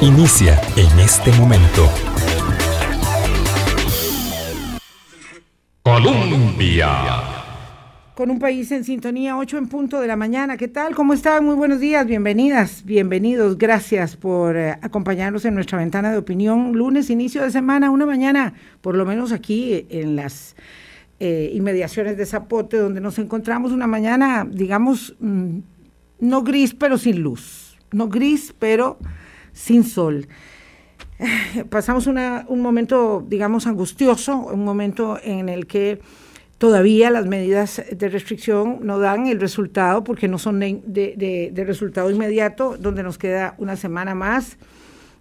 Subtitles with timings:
[0.00, 1.88] Inicia en este momento.
[5.82, 6.88] Colombia.
[8.14, 10.56] Con un país en sintonía, 8 en punto de la mañana.
[10.56, 10.94] ¿Qué tal?
[10.94, 11.44] ¿Cómo están?
[11.44, 13.58] Muy buenos días, bienvenidas, bienvenidos.
[13.58, 16.72] Gracias por eh, acompañarnos en nuestra ventana de opinión.
[16.72, 20.56] Lunes, inicio de semana, una mañana, por lo menos aquí en las
[21.20, 25.58] eh, inmediaciones de Zapote, donde nos encontramos una mañana, digamos, mm,
[26.20, 27.71] no gris, pero sin luz.
[27.92, 28.98] No gris, pero
[29.52, 30.26] sin sol.
[31.70, 36.00] Pasamos un momento, digamos, angustioso, un momento en el que
[36.58, 42.76] todavía las medidas de restricción no dan el resultado porque no son de, resultado inmediato,
[42.78, 44.58] donde nos queda una semana más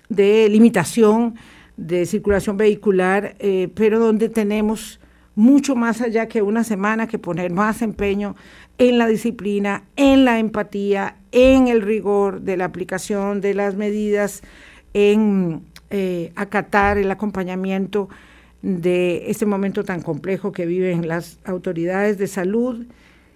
[0.08, 1.36] de limitación
[1.78, 5.00] de circulación vehicular, eh, pero donde tenemos
[5.34, 8.36] mucho más allá que una semana que poner más empeño
[8.82, 14.42] en la disciplina, en la empatía, en el rigor de la aplicación de las medidas,
[14.96, 18.10] en eh, acatar el acompañamiento
[18.64, 22.88] de este momento tan complejo que viven las autoridades de salud,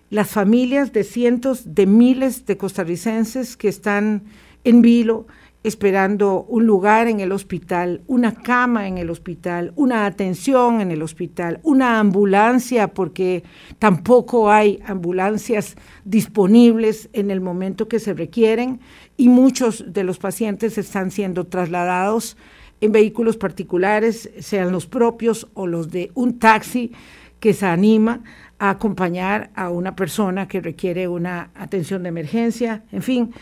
[0.10, 4.24] las familias de cientos de miles de costarricenses que están
[4.64, 5.28] en vilo,
[5.66, 11.02] esperando un lugar en el hospital, una cama en el hospital, una atención en el
[11.02, 13.44] hospital, una ambulancia, porque
[13.80, 18.80] tampoco hay ambulancias disponibles en el momento que se requieren
[19.18, 22.38] y muchos de los pacientes están siendo trasladados
[22.80, 26.92] en vehículos particulares, sean los propios o los de un taxi
[27.40, 28.22] que se anima
[28.60, 33.34] a acompañar a una persona que requiere una atención de emergencia, en fin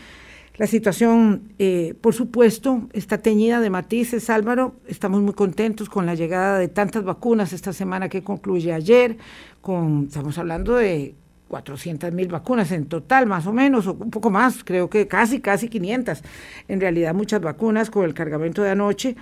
[0.56, 4.76] la situación, eh, por supuesto, está teñida de matices, Álvaro.
[4.86, 9.16] Estamos muy contentos con la llegada de tantas vacunas esta semana que concluye ayer.
[9.60, 11.16] Con, estamos hablando de
[11.48, 15.40] 400 mil vacunas en total, más o menos, o un poco más, creo que casi,
[15.40, 16.22] casi 500.
[16.68, 19.16] En realidad, muchas vacunas con el cargamento de anoche.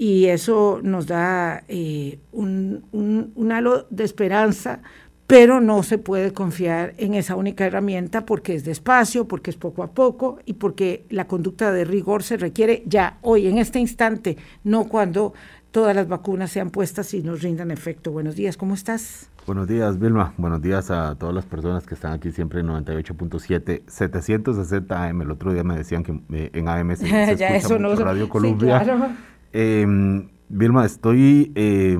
[0.00, 4.80] Y eso nos da eh, un, halo de esperanza
[5.28, 9.82] pero no se puede confiar en esa única herramienta porque es despacio, porque es poco
[9.82, 14.38] a poco y porque la conducta de rigor se requiere ya hoy, en este instante,
[14.64, 15.34] no cuando
[15.70, 18.10] todas las vacunas sean puestas y nos rindan efecto.
[18.10, 19.28] Buenos días, ¿cómo estás?
[19.46, 20.32] Buenos días, Vilma.
[20.38, 25.20] Buenos días a todas las personas que están aquí siempre en 98.7, 760 AM.
[25.20, 27.06] El otro día me decían que eh, en AM se,
[27.36, 29.14] ya escucha mucho Radio Colombia.
[29.52, 31.52] Em, Vilma, estoy...
[31.54, 31.98] Eh,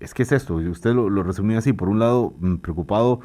[0.00, 3.20] es que es esto, usted lo, lo resumió así, por un lado mm, preocupado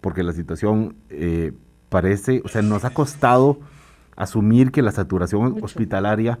[0.00, 1.52] porque la situación eh,
[1.88, 3.60] parece, o sea, nos ha costado
[4.16, 6.38] asumir que la saturación hospitalaria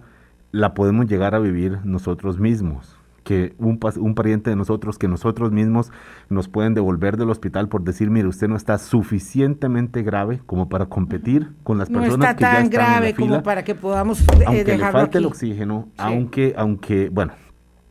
[0.50, 5.52] la podemos llegar a vivir nosotros mismos, que un, un pariente de nosotros, que nosotros
[5.52, 5.92] mismos
[6.28, 10.86] nos pueden devolver del hospital por decir, mire, usted no está suficientemente grave como para
[10.86, 14.20] competir con las personas que ya están grave en la fila, como para que podamos
[14.22, 17.32] eh, aunque le falte el oxígeno, aunque, aunque, bueno,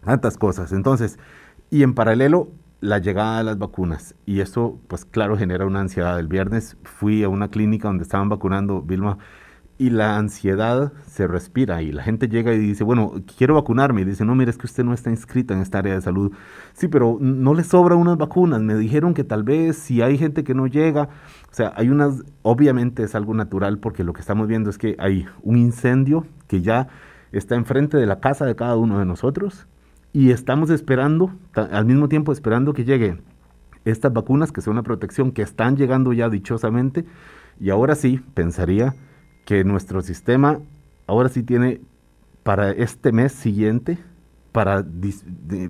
[0.04, 0.74] tantas cosas.
[0.74, 1.18] Entonces,
[1.72, 2.50] y en paralelo,
[2.82, 4.16] la llegada de las vacunas.
[4.26, 6.20] Y eso, pues claro, genera una ansiedad.
[6.20, 9.18] El viernes fui a una clínica donde estaban vacunando, Vilma,
[9.78, 14.02] y la ansiedad se respira y la gente llega y dice, bueno, quiero vacunarme.
[14.02, 16.34] Y dice, no, mire, es que usted no está inscrita en esta área de salud.
[16.74, 18.62] Sí, pero no le sobra unas vacunas.
[18.62, 22.24] Me dijeron que tal vez si hay gente que no llega, o sea, hay unas,
[22.42, 26.62] obviamente es algo natural porque lo que estamos viendo es que hay un incendio que
[26.62, 26.90] ya
[27.32, 29.68] está enfrente de la casa de cada uno de nosotros
[30.14, 33.22] y estamos esperando, al mismo tiempo esperando que lleguen
[33.86, 37.06] estas vacunas, que son una protección, que están llegando ya dichosamente,
[37.60, 38.96] y ahora sí, pensaría
[39.46, 40.60] que nuestro sistema
[41.08, 41.82] ahora sí tiene
[42.44, 43.98] para este mes siguiente,
[44.52, 44.86] para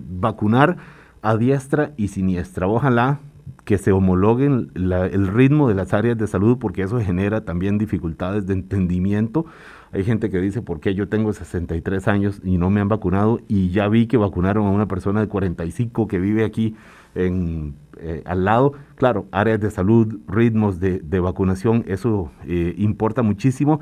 [0.08, 0.76] vacunar
[1.22, 2.66] a diestra y siniestra.
[2.66, 3.20] Ojalá
[3.64, 8.46] que se homologuen el ritmo de las áreas de salud, porque eso genera también dificultades
[8.46, 9.46] de entendimiento
[9.92, 13.40] hay gente que dice, ¿por qué yo tengo 63 años y no me han vacunado?
[13.46, 16.74] Y ya vi que vacunaron a una persona de 45 que vive aquí
[17.14, 18.72] en, eh, al lado.
[18.96, 23.80] Claro, áreas de salud, ritmos de, vacunación, eso eh, importa muchísimo.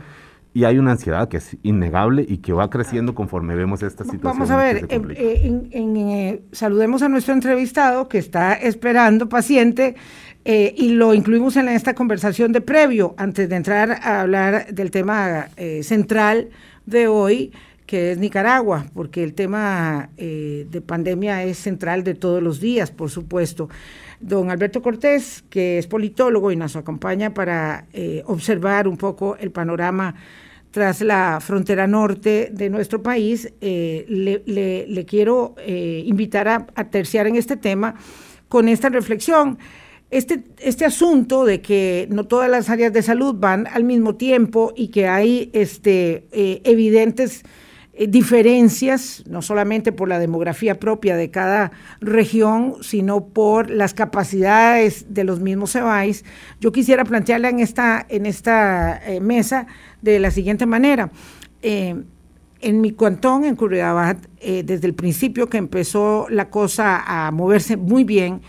[0.52, 4.32] Y hay una ansiedad que es innegable y que va creciendo conforme vemos esta situación.
[4.32, 9.94] Vamos a ver, eh, saludemos a nuestro entrevistado que está esperando paciente
[10.44, 14.90] eh, y lo incluimos en esta conversación de previo, antes de entrar a hablar del
[14.90, 16.48] tema eh, central
[16.86, 17.52] de hoy,
[17.84, 22.90] que es Nicaragua, porque el tema eh, de pandemia es central de todos los días,
[22.90, 23.68] por supuesto.
[24.18, 27.86] Don Alberto Cortés, que es politólogo y nos acompaña para
[28.26, 30.14] observar un poco el panorama
[30.70, 37.56] tras la frontera norte de nuestro país, le, quiero invitar a, a terciar en este
[37.56, 37.94] tema
[38.48, 39.58] con esta reflexión.
[40.10, 44.72] Este, este asunto de que no todas las áreas de salud van al mismo tiempo
[44.74, 47.44] y que hay este, eh, evidentes
[47.92, 51.70] eh, diferencias, no solamente por la demografía propia de cada
[52.00, 56.24] región, sino por las capacidades de los mismos CEBAIS,
[56.60, 59.68] yo quisiera plantearla en esta, en esta eh, mesa
[60.02, 61.10] de la siguiente manera.
[61.62, 64.18] en mi cantón, en Curridabat,
[64.64, 68.42] desde el principio que empezó la cosa a moverse muy bien,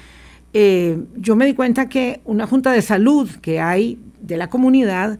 [0.54, 5.20] eh, yo me di cuenta que una junta de salud que hay de la comunidad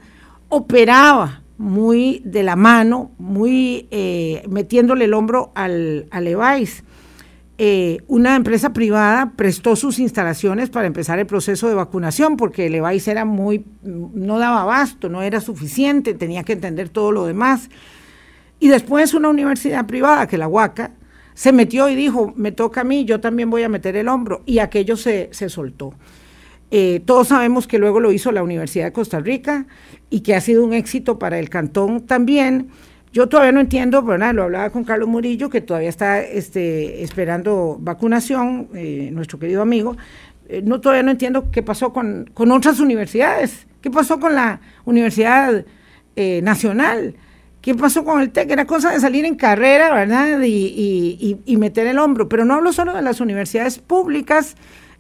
[0.50, 6.84] operaba muy de la mano, muy eh, metiéndole el hombro al, al EVAIS.
[7.64, 12.76] Eh, una empresa privada prestó sus instalaciones para empezar el proceso de vacunación porque el
[12.76, 17.70] EVAIS era muy, no daba abasto, no era suficiente, tenía que entender todo lo demás.
[18.60, 20.92] Y después una universidad privada, que la UACA,
[21.34, 24.42] se metió y dijo, me toca a mí, yo también voy a meter el hombro,
[24.46, 25.94] y aquello se, soltó.
[26.72, 29.68] Eh, todos sabemos que luego lo hizo la Universidad de Costa Rica
[30.10, 32.70] y que ha sido un éxito para el cantón también.
[33.12, 34.34] Yo todavía no entiendo, ¿verdad?
[34.34, 39.98] lo hablaba con Carlos Murillo, que todavía está este, esperando vacunación, eh, nuestro querido amigo.
[40.48, 43.68] Eh, no, todavía no entiendo qué pasó con, con, otras universidades.
[43.82, 45.66] ¿Qué pasó con la Universidad
[46.44, 47.16] Nacional?
[47.62, 48.50] ¿Qué pasó con el TEC?
[48.50, 50.40] Era cosa de salir en carrera, ¿verdad?
[50.44, 52.28] Y, meter el hombro.
[52.28, 54.56] Pero no hablo solo de las universidades públicas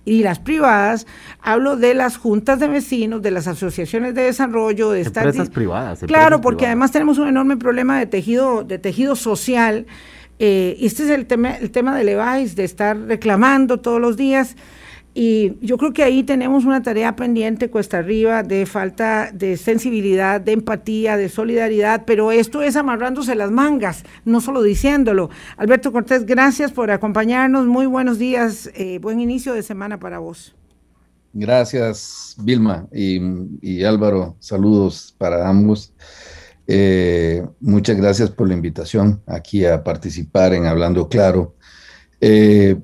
[0.06, 1.06] y las privadas,
[1.42, 6.00] hablo de las juntas de vecinos, de las asociaciones de desarrollo, de estas empresas privadas.
[6.08, 9.86] claro, porque además tenemos un enorme problema de tejido, de tejido social.
[10.40, 14.18] Eh, y este es el tema, el tema de Levi's, de estar reclamando todos los
[14.18, 14.56] días.
[15.14, 20.40] Y yo creo que ahí tenemos una tarea pendiente cuesta arriba de falta de sensibilidad,
[20.40, 25.30] de empatía, de solidaridad, pero esto es amarrándose las mangas, no solo diciéndolo.
[25.58, 27.66] Alberto Cortés, gracias por acompañarnos.
[27.66, 30.56] Muy buenos días, eh, buen inicio de semana para vos.
[31.34, 34.36] Gracias, Vilma y, Álvaro.
[34.40, 35.94] Saludos para ambos.
[36.68, 41.56] Eh, muchas gracias por la invitación aquí a participar en Hablando Claro.
[42.22, 42.78] Eh,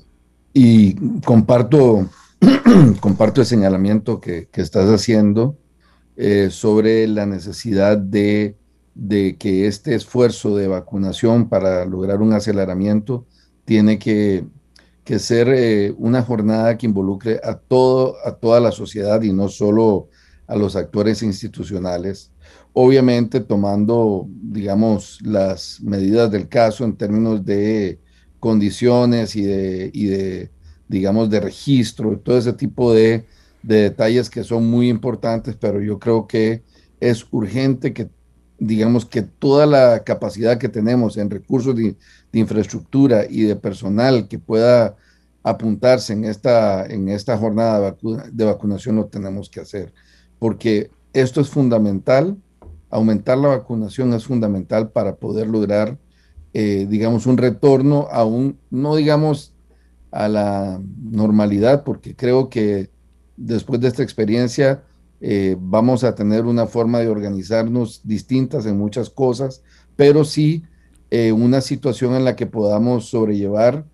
[0.59, 2.09] y comparto,
[2.99, 5.55] comparto el señalamiento que, estás haciendo
[6.15, 8.55] eh, sobre la necesidad de,
[9.37, 13.27] que este esfuerzo de vacunación para lograr un aceleramiento
[13.65, 14.45] tiene que,
[15.19, 20.09] ser eh, una jornada que involucre a, todo, a toda la sociedad y no solo
[20.47, 22.31] a los actores institucionales,
[22.73, 27.99] obviamente tomando, digamos, las medidas del caso en términos de
[28.39, 30.49] condiciones y de, y de
[30.87, 33.25] digamos, de registro, todo ese tipo de,
[33.63, 36.63] detalles que son muy importantes, pero yo creo que
[37.01, 38.07] es urgente que,
[38.59, 41.95] digamos, que toda la capacidad que tenemos en recursos de,
[42.31, 44.95] infraestructura y de personal que pueda
[45.41, 47.97] apuntarse en esta, en esta jornada de,
[48.31, 49.91] de vacunación lo tenemos que hacer,
[50.37, 52.37] porque esto es fundamental,
[52.89, 55.97] aumentar la vacunación es fundamental para poder lograr
[56.53, 59.53] eh, digamos, un retorno a un, no digamos
[60.11, 62.89] a la normalidad, porque creo que
[63.35, 64.83] después de esta experiencia
[65.19, 69.61] eh, vamos a tener una forma de organizarnos distintas en muchas cosas,
[69.95, 70.63] pero sí
[71.11, 73.85] eh, una situación en la que podamos sobrellevar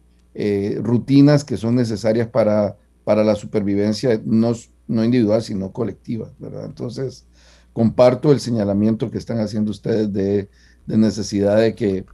[0.82, 4.54] rutinas que son necesarias para, para la supervivencia, no,
[4.88, 6.32] no individual, sino colectiva.
[6.66, 7.28] Entonces,
[7.72, 10.50] comparto el señalamiento que están haciendo ustedes de,
[10.86, 12.06] de necesidad de que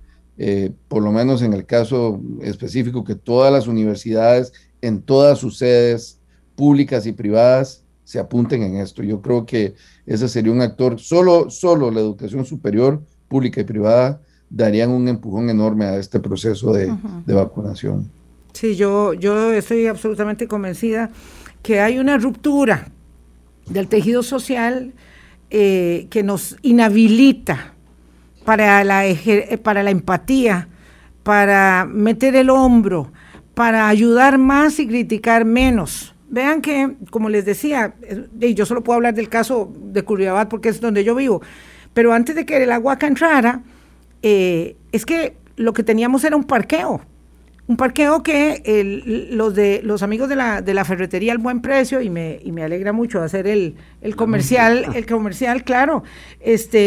[0.41, 5.57] eh, por lo menos en el caso específico, que todas las universidades en todas sus
[5.57, 6.17] sedes
[6.55, 9.03] públicas y privadas se apunten en esto.
[9.03, 14.21] Yo creo que ese sería un actor, solo, solo la educación superior, pública y privada,
[14.49, 16.89] darían un empujón enorme a este proceso de,
[17.27, 18.09] vacunación.
[18.53, 21.11] Sí, yo, yo estoy absolutamente convencida
[21.61, 22.87] que hay una ruptura
[23.69, 24.93] del tejido social
[25.49, 27.73] eh, que nos inhabilita
[28.49, 29.03] para la,
[29.61, 30.67] para la empatía,
[31.21, 33.11] para meter el hombro,
[33.53, 36.15] para ayudar más y criticar menos.
[36.31, 37.93] Vean que, como les decía,
[38.39, 41.43] yo solo puedo hablar del caso de Curriabat porque es donde yo vivo,
[41.93, 43.61] pero antes de que el agua entrara,
[44.23, 47.01] eh, es que lo que teníamos era un parqueo
[47.69, 52.01] un parqueo que los de los amigos de la, de la ferretería al buen precio
[52.01, 56.01] y me, y me alegra mucho hacer el, el comercial el comercial claro
[56.39, 56.79] este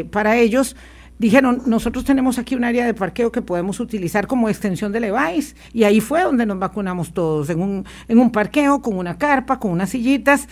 [0.00, 0.74] eh, para ellos
[1.18, 5.54] dijeron nosotros tenemos aquí un área de parqueo que podemos utilizar como extensión de Levi's
[5.74, 9.58] y ahí fue donde nos vacunamos todos en un en un parqueo con una carpa
[9.58, 10.48] con unas sillitas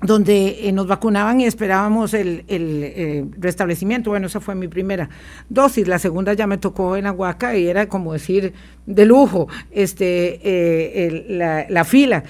[0.00, 4.10] donde eh, nos vacunaban y esperábamos el, eh, restablecimiento.
[4.10, 5.08] Bueno, esa fue mi primera
[5.48, 5.88] dosis.
[5.88, 8.52] La segunda ya me tocó en Aguaca y era como decir
[8.86, 12.22] de lujo este, eh, la, la, fila.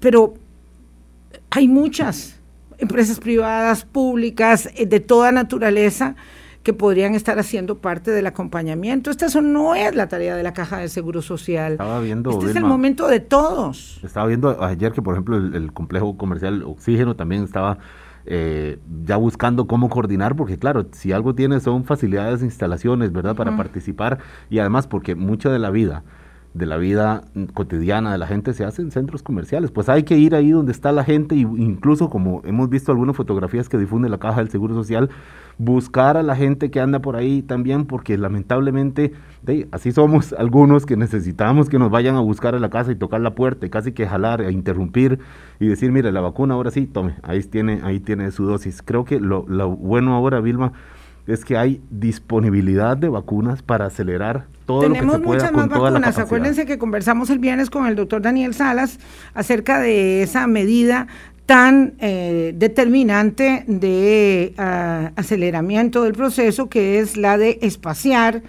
[0.00, 0.34] pero
[1.50, 2.36] hay muchas
[2.78, 6.16] empresas privadas, públicas, de toda naturaleza
[6.62, 9.10] que podrían estar haciendo parte del acompañamiento.
[9.10, 11.72] Esta eso no es la tarea de la Caja de Seguro Social.
[11.72, 14.00] Estaba viendo, este es el momento de todos.
[14.04, 17.78] Estaba viendo ayer que, por ejemplo, el, complejo comercial Oxígeno también estaba
[18.26, 23.34] eh, ya buscando cómo coordinar, porque claro, si algo tiene son facilidades, instalaciones, ¿verdad?
[23.34, 24.18] Para participar
[24.50, 26.04] y además porque mucha de la vida
[26.54, 27.22] de la vida
[27.54, 29.70] cotidiana de la gente se hace en centros comerciales.
[29.70, 33.16] Pues hay que ir ahí donde está la gente y incluso como hemos visto algunas
[33.16, 35.10] fotografías que difunde la Caja del Seguro Social,
[35.60, 39.12] buscar a la gente que anda por ahí también porque lamentablemente
[39.72, 43.20] así somos algunos que necesitamos que nos vayan a buscar a la casa y tocar
[43.20, 45.18] la puerta y casi que jalar e interrumpir
[45.58, 48.80] y decir, mire, la vacuna ahora sí, tome, ahí tiene, ahí tiene su dosis.
[48.82, 50.72] Creo que lo, lo bueno ahora, Vilma,
[51.26, 55.68] es que hay disponibilidad de vacunas para acelerar todo lo que se pueda muchas más
[55.68, 56.18] vacunas.
[56.18, 58.98] Acuérdense que conversamos el viernes con el doctor Daniel Salas
[59.34, 61.06] acerca de esa medida
[61.50, 68.44] tan eh, determinante de ah, aceleramiento del proceso, que es la de espaciar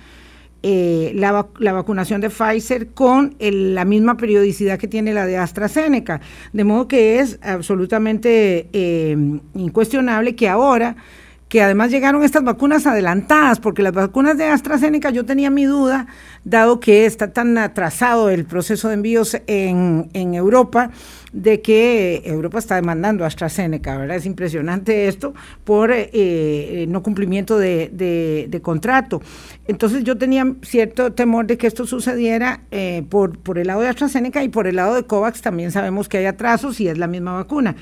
[0.61, 6.21] eh, la, la, vacunación de Pfizer con la misma periodicidad que tiene la de AstraZeneca.
[6.53, 9.17] De modo que es absolutamente eh,
[9.55, 10.95] incuestionable que ahora
[11.51, 16.07] que además llegaron estas vacunas adelantadas, porque las vacunas de AstraZeneca yo tenía mi duda,
[16.45, 20.91] dado que está tan atrasado el proceso de envíos en, Europa,
[21.33, 24.15] de que Europa está demandando a AstraZeneca, ¿verdad?
[24.15, 25.33] Es impresionante esto
[25.65, 29.21] por eh, eh, no cumplimiento de, contrato.
[29.67, 33.89] Entonces yo tenía cierto temor de que esto sucediera eh, por, por el lado de
[33.89, 37.07] AstraZeneca y por el lado de COVAX también sabemos que hay atrasos y es la
[37.07, 37.75] misma vacuna.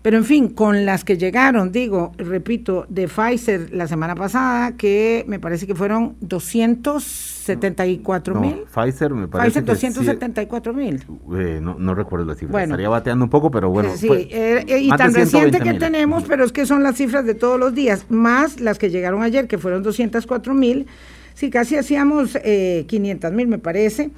[0.00, 5.24] Pero en fin, con las que llegaron, digo, repito, de Pfizer la semana pasada, que
[5.26, 8.62] me parece que fueron 274 mil.
[8.72, 9.60] Pfizer me parece.
[9.60, 11.04] Pfizer 274 mil.
[11.36, 12.62] Eh, no, no, recuerdo la cifra.
[12.62, 13.90] Estaría bateando un poco, pero bueno.
[13.96, 17.34] Sí, eh, eh, y tan reciente que tenemos, pero es que son las cifras de
[17.34, 20.86] todos los días, más las que llegaron ayer, que fueron 204 mil.
[21.34, 24.12] Sí, casi hacíamos eh, 500 mil, me parece.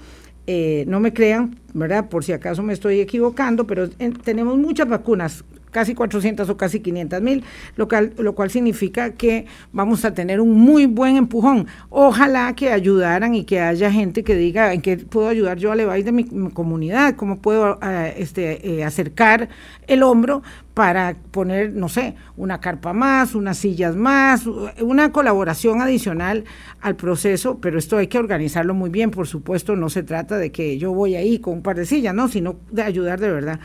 [0.86, 2.10] no me crean, ¿verdad?
[2.10, 7.20] Por si acaso me estoy equivocando, pero tenemos muchas vacunas casi 400 o casi 500
[7.20, 7.44] mil,
[7.76, 11.66] lo, lo cual significa que vamos a tener un muy buen empujón.
[11.88, 15.76] Ojalá que ayudaran y que haya gente que diga en qué puedo ayudar yo a
[15.76, 19.48] Levi's de mi, comunidad, cómo puedo eh, este, eh, acercar
[19.86, 20.42] el hombro
[20.74, 24.46] para poner, no sé, una carpa más, unas sillas más,
[24.80, 26.44] una colaboración adicional
[26.80, 30.52] al proceso, pero esto hay que organizarlo muy bien, por supuesto, no se trata de
[30.52, 33.60] que yo voy ahí con un par de sillas, no, sino de ayudar de verdad.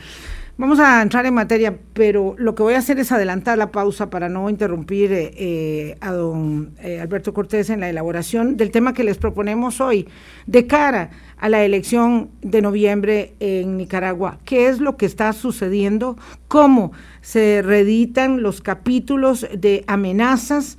[0.58, 4.08] Vamos a entrar en materia, pero lo que voy a hacer es adelantar la pausa
[4.08, 8.94] para no interrumpir eh, eh, a don eh, Alberto Cortés en la elaboración del tema
[8.94, 10.08] que les proponemos hoy,
[10.46, 14.38] de cara a la elección de noviembre en Nicaragua.
[14.46, 16.16] ¿Qué es lo que está sucediendo?
[16.48, 20.78] ¿Cómo se reeditan los capítulos de amenazas,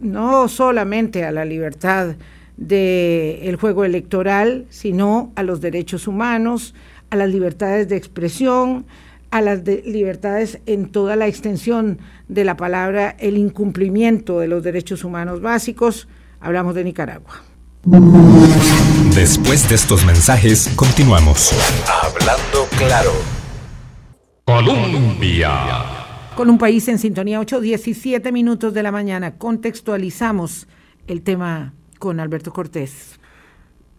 [0.00, 2.16] no solamente a la libertad
[2.56, 6.74] del juego electoral, sino a los derechos humanos?
[7.12, 8.86] A las libertades de expresión,
[9.30, 15.04] a las libertades en toda la extensión de la palabra, el incumplimiento de los derechos
[15.04, 16.08] humanos básicos.
[16.40, 17.42] Hablamos de Nicaragua.
[19.14, 21.52] Después de estos mensajes, continuamos.
[22.02, 23.12] Hablando claro.
[24.46, 25.50] Colombia.
[26.34, 30.66] Con un país en sintonía, 8, 17 minutos de la mañana, contextualizamos
[31.06, 33.20] el tema con Alberto Cortés.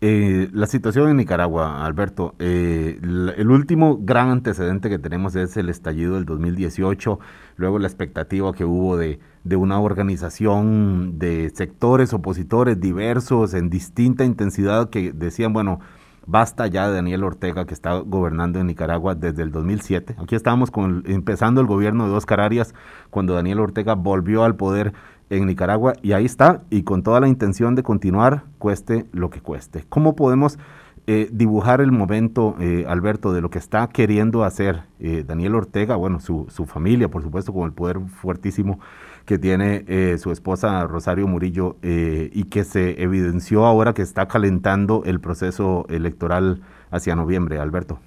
[0.06, 5.70] Eh, la situación en Nicaragua, Alberto, eh, el último gran antecedente que tenemos es el
[5.70, 7.20] estallido del 2018,
[7.56, 14.26] luego la expectativa que hubo de, de una organización de sectores opositores diversos en distinta
[14.26, 15.80] intensidad que decían, bueno,
[16.26, 20.18] basta ya de Daniel Ortega que está gobernando en Nicaragua desde el 2007.
[20.20, 22.76] Aquí estábamos con, empezando el gobierno de Oscar Arias
[23.10, 24.92] cuando Daniel Ortega volvió al poder
[25.38, 29.42] en Nicaragua y ahí está, y con toda la intención de continuar, cueste lo que
[29.42, 29.86] cueste.
[29.90, 30.58] ¿Cómo podemos
[31.06, 35.98] eh, dibujar el momento, eh, Alberto, de lo que está queriendo hacer eh, Daniel Ortega,
[35.98, 38.80] bueno, su, su, familia, por supuesto, con el poder fuertísimo
[39.26, 45.22] que tiene su esposa Rosario Murillo y que se evidenció ahora que está calentando el
[45.22, 46.62] proceso electoral
[46.92, 48.00] hacia noviembre, Alberto?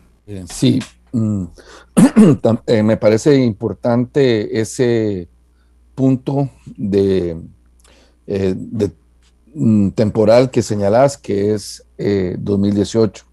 [0.47, 0.79] Sí,
[1.13, 1.45] mm,
[2.85, 5.31] me parece importante ese
[5.97, 7.43] punto de,
[8.29, 8.55] eh,
[9.55, 11.85] mm, temporal que señalás, que es
[12.39, 13.27] 2018, eh,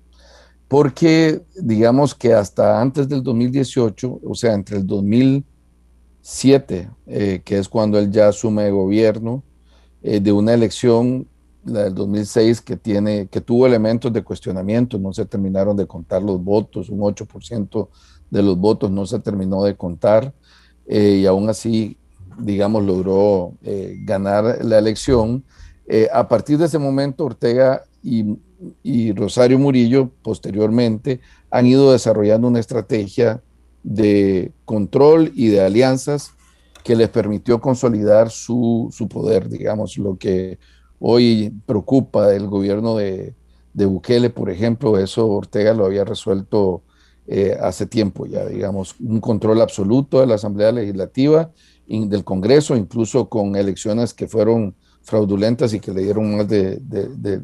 [0.68, 7.70] porque digamos que hasta antes del 2018, o sea, entre el 2007, eh, que es
[7.70, 9.44] cuando él ya asume gobierno,
[10.02, 11.28] eh, de una elección,
[11.64, 16.24] la del 2006, que, tiene, que tuvo elementos de cuestionamiento, no se terminaron de contar
[16.24, 17.90] los votos, un 8%
[18.32, 20.34] de los votos no se terminó de contar,
[20.88, 21.98] eh, y aún así,
[22.40, 23.54] digamos, logró
[24.06, 25.44] ganar la elección.
[26.12, 33.42] a partir de ese momento, Ortega y Rosario Murillo posteriormente han ido desarrollando una estrategia
[33.84, 36.34] de control y de alianzas
[36.84, 40.60] que les permitió consolidar su, poder, digamos, lo que
[41.00, 43.34] hoy preocupa del gobierno de,
[43.74, 46.84] Bukele, por ejemplo, eso Ortega lo había resuelto
[47.26, 51.52] eh, hace tiempo ya, digamos, un control absoluto de la Asamblea Legislativa
[51.88, 56.82] del Congreso, incluso con elecciones que fueron fraudulentas y que le dieron más de,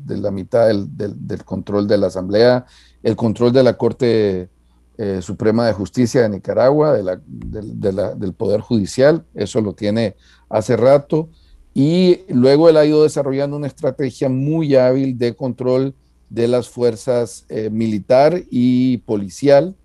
[0.08, 2.66] la mitad del, control de la Asamblea,
[3.04, 4.50] el control de la Corte
[4.98, 10.16] eh, Suprema de Justicia de Nicaragua, del Poder Judicial, eso lo tiene
[10.50, 11.30] hace rato,
[11.74, 15.94] y luego él ha ido desarrollando una estrategia muy hábil de control
[16.30, 19.76] de las fuerzas eh, militar y policial.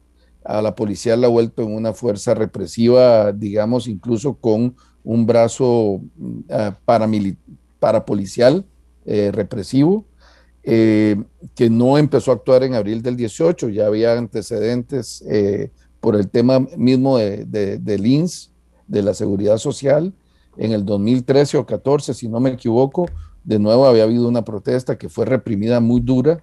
[0.44, 6.00] A la policía la ha vuelto en una fuerza represiva, digamos, incluso con un brazo
[6.00, 6.00] uh,
[7.78, 8.64] parapolicial
[9.06, 10.06] eh, represivo,
[10.62, 11.22] eh,
[11.54, 15.70] que no empezó a actuar en abril del 18, ya había antecedentes eh,
[16.00, 18.50] por el tema mismo de, de, del INS,
[18.86, 20.14] de la seguridad social.
[20.56, 23.06] En el 2013 o 14, si no me equivoco,
[23.44, 26.42] de nuevo había habido una protesta que fue reprimida muy dura,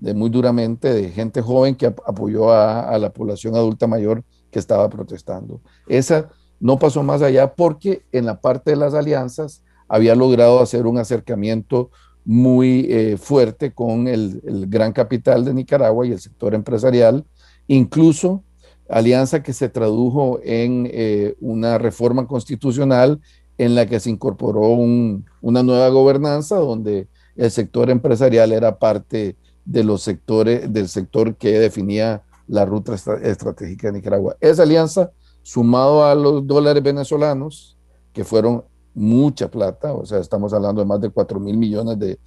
[0.00, 4.88] de muy duramente, de gente joven que apoyó a, la población adulta mayor que estaba
[4.88, 5.60] protestando.
[5.86, 10.86] Esa no pasó más allá porque en la parte de las alianzas había logrado hacer
[10.86, 11.90] un acercamiento
[12.24, 17.24] muy eh, fuerte con el, gran capital de Nicaragua y el sector empresarial,
[17.66, 18.44] incluso
[18.88, 23.20] alianza que se tradujo en eh, una reforma constitucional
[23.56, 29.84] en la que se incorporó una nueva gobernanza donde el sector empresarial era parte de
[29.84, 34.36] los sectores, del sector que definía la ruta estratégica de Nicaragua.
[34.40, 35.12] Esa alianza,
[35.42, 37.76] sumado a los dólares venezolanos,
[38.12, 38.64] que fueron
[38.94, 42.18] mucha plata, o sea, estamos hablando de más de 4 mil millones de,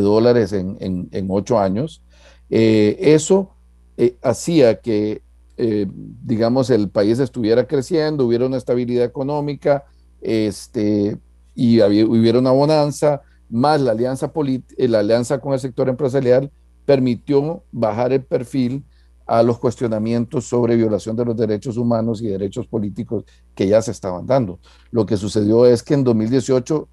[0.00, 2.02] dólares en, en, ocho años.
[2.50, 3.54] Eh, eso
[3.96, 5.22] eh, hacía que,
[5.56, 9.84] eh, digamos, el país estuviera creciendo, hubiera una estabilidad económica
[10.20, 11.18] este,
[11.54, 14.32] y hubiera una bonanza, más la alianza,
[14.76, 16.50] la alianza con el sector empresarial
[16.88, 18.82] permitió bajar el perfil
[19.26, 23.24] a los cuestionamientos sobre violación de los derechos humanos y derechos políticos
[23.54, 24.58] que ya se estaban dando.
[24.90, 26.88] Lo que sucedió es que en 2018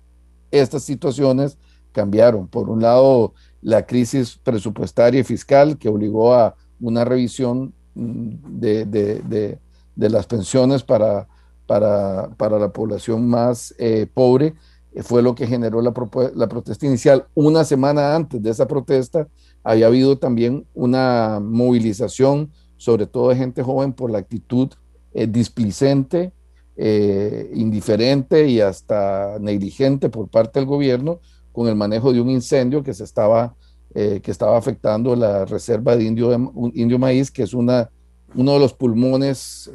[0.51, 1.57] estas situaciones
[1.93, 2.49] cambiaron.
[2.49, 9.59] Por un lado, la crisis presupuestaria y fiscal que obligó a una revisión mm, de,
[9.95, 11.25] las pensiones para,
[11.65, 14.55] para, la población más eh, pobre,
[14.91, 17.27] eh, fue lo que generó la protesta inicial.
[17.33, 19.29] Una semana antes de esa protesta,
[19.65, 24.69] había habido también una movilización, sobre todo de gente joven, por la actitud
[25.11, 26.31] eh, displicente,
[26.77, 31.19] eh, indiferente y hasta negligente por parte del gobierno
[31.51, 33.55] con el manejo de un incendio que se estaba,
[33.95, 36.31] eh, que estaba afectando la reserva de indio,
[36.75, 37.89] indio maíz, que es una,
[38.35, 39.71] uno de los pulmones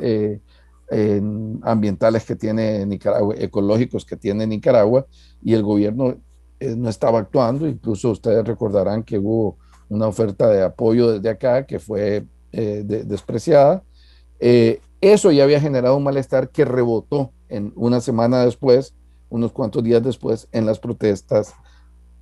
[1.63, 5.07] ambientales que tiene Nicaragua, ecológicos que tiene Nicaragua,
[5.43, 6.17] y el gobierno
[6.61, 9.57] no estaba actuando, incluso ustedes recordarán que hubo
[9.91, 13.83] una oferta de apoyo desde acá que fue eh, despreciada.
[14.39, 18.95] Eh, eso ya había generado un malestar que rebotó en una semana después,
[19.29, 21.53] unos cuantos días después, en las protestas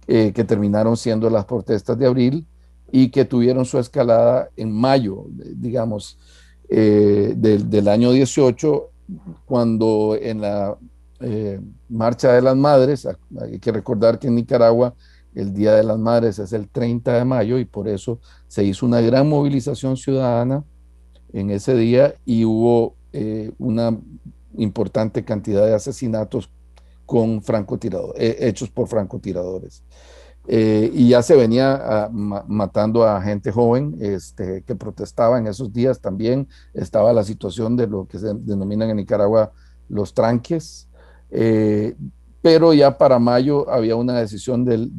[0.07, 2.47] eh, que terminaron siendo las protestas de abril
[2.91, 6.19] y que tuvieron su escalada en mayo, digamos,
[6.71, 8.91] del, del, año 18,
[9.47, 10.77] cuando en la
[11.89, 13.07] Marcha de las Madres,
[13.41, 14.95] hay que recordar que en Nicaragua
[15.39, 18.85] el Día de las Madres es el 30 de mayo y por eso se hizo
[18.85, 20.65] una gran movilización ciudadana
[21.33, 23.97] en ese día y hubo eh, una
[24.57, 26.51] importante cantidad de asesinatos
[27.07, 29.85] con francotiradores, eh, hechos por francotiradores.
[30.49, 35.73] Eh, y ya se venía ah, matando a gente joven este, que protestaba en esos
[35.73, 36.49] días también.
[36.75, 39.53] Estaba la situación de lo que se denominan en Nicaragua
[39.89, 40.89] los tranques,
[42.43, 44.93] pero ya para mayo había una decisión del,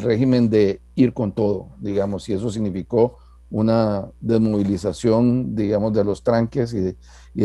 [0.00, 3.18] régimen de ir con todo, digamos, y eso significó
[3.50, 6.96] una desmovilización, digamos, de los tranques y de,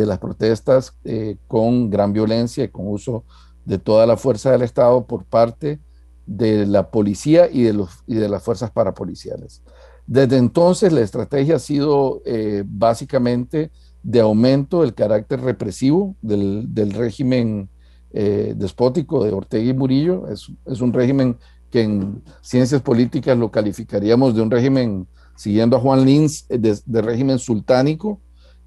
[0.05, 3.23] las protestas eh, con gran violencia y con uso
[3.65, 5.79] de toda la fuerza del Estado por parte
[6.25, 9.61] de la policía y de, los, y de las fuerzas parapoliciales.
[10.07, 13.71] Desde entonces la estrategia ha sido eh, básicamente
[14.03, 17.69] de aumento del carácter represivo del, régimen
[18.13, 20.27] eh, despótico de Ortega y Murillo.
[20.27, 21.37] Es, es, un régimen
[21.69, 27.39] que en ciencias políticas lo calificaríamos de un régimen, siguiendo a Juan Lins, de régimen
[27.39, 28.19] sultánico,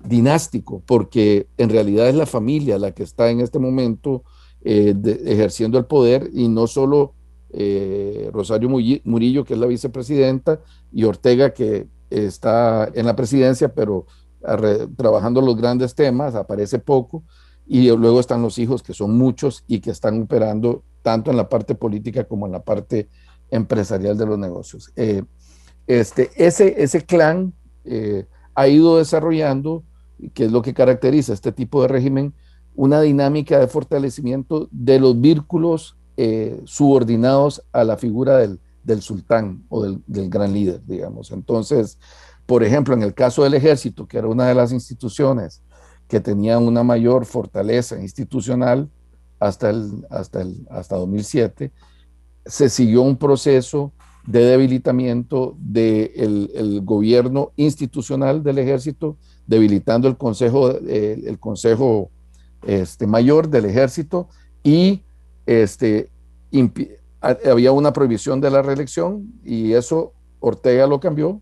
[0.04, 4.22] dinástico, porque en realidad es la familia la que está en este momento
[4.62, 4.94] eh,
[5.26, 7.12] ejerciendo el poder y no solo
[7.50, 14.06] eh, Rosario Murillo, que es la vicepresidenta, y Ortega, que está en la presidencia, pero
[14.96, 17.24] trabajando los grandes temas, aparece poco,
[17.66, 21.48] y luego están los hijos, que son muchos y que están operando tanto en la
[21.48, 23.08] parte política como en la parte
[23.50, 24.92] empresarial de los negocios.
[24.96, 25.22] Eh,
[25.86, 27.52] este, ese, ese clan
[28.54, 29.84] ha ido desarrollando
[30.32, 32.34] que es lo que caracteriza este tipo de régimen,
[32.74, 39.82] una dinámica de fortalecimiento de los vínculos eh, subordinados a la figura del, sultán o
[39.82, 41.30] del, gran líder, digamos.
[41.30, 41.98] Entonces,
[42.46, 45.62] por ejemplo, en el caso del ejército, que era una de las instituciones
[46.08, 48.88] que tenía una mayor fortaleza institucional
[49.38, 51.72] hasta, el, hasta, el, hasta 2007,
[52.46, 53.92] se siguió un proceso
[54.26, 62.10] de debilitamiento del el gobierno institucional del ejército debilitando el Consejo, el consejo
[62.66, 64.28] este, Mayor del Ejército
[64.62, 65.02] y
[65.44, 66.10] este,
[67.22, 71.40] había una prohibición de la reelección y eso Ortega lo cambió,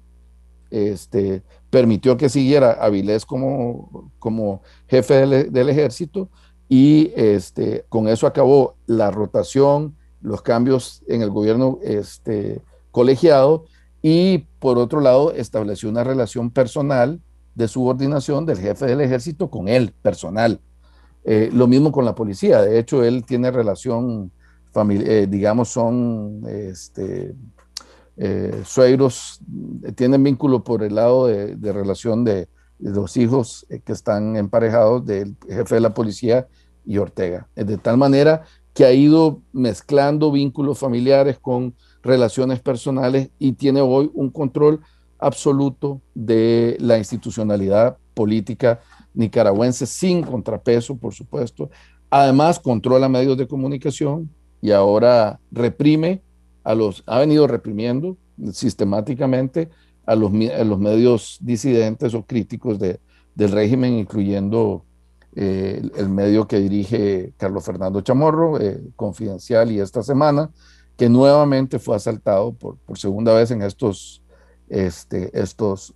[0.71, 6.29] este, permitió que siguiera Avilés como, como jefe del, ejército
[6.69, 13.65] y este, con eso acabó la rotación, los cambios en el gobierno este, colegiado
[14.03, 17.23] y por otro lado estableció una relación personal
[17.55, 20.61] de subordinación del jefe del ejército con él, personal.
[21.25, 22.61] Eh, lo mismo con la policía.
[22.61, 24.31] De hecho, él tiene relación,
[24.75, 27.35] eh, digamos, son este,
[28.17, 29.41] eh, suegros,
[29.95, 32.49] tienen vínculo por el lado de, relación de,
[32.79, 36.49] los hijos que están emparejados del jefe de la policía
[36.85, 37.47] y Ortega.
[37.55, 38.43] De tal manera
[38.75, 44.81] que ha ido mezclando vínculos familiares con relaciones personales y tiene hoy un control
[45.19, 48.81] absoluto de la institucionalidad política
[49.15, 51.71] nicaragüense sin contrapeso, por supuesto.
[52.11, 56.23] Además, controla medios de comunicación y ahora reprime
[56.65, 58.17] a los, ha venido reprimiendo
[58.53, 59.71] sistemáticamente
[60.07, 63.01] a los, los medios disidentes o críticos de,
[63.35, 64.85] del régimen, incluyendo
[65.35, 70.51] eh, el, medio que dirige Carlos Fernando Chamorro, eh, Confidencial, y esta semana,
[70.97, 74.23] que nuevamente fue asaltado por, por segunda vez en estos
[74.73, 75.95] este, estos,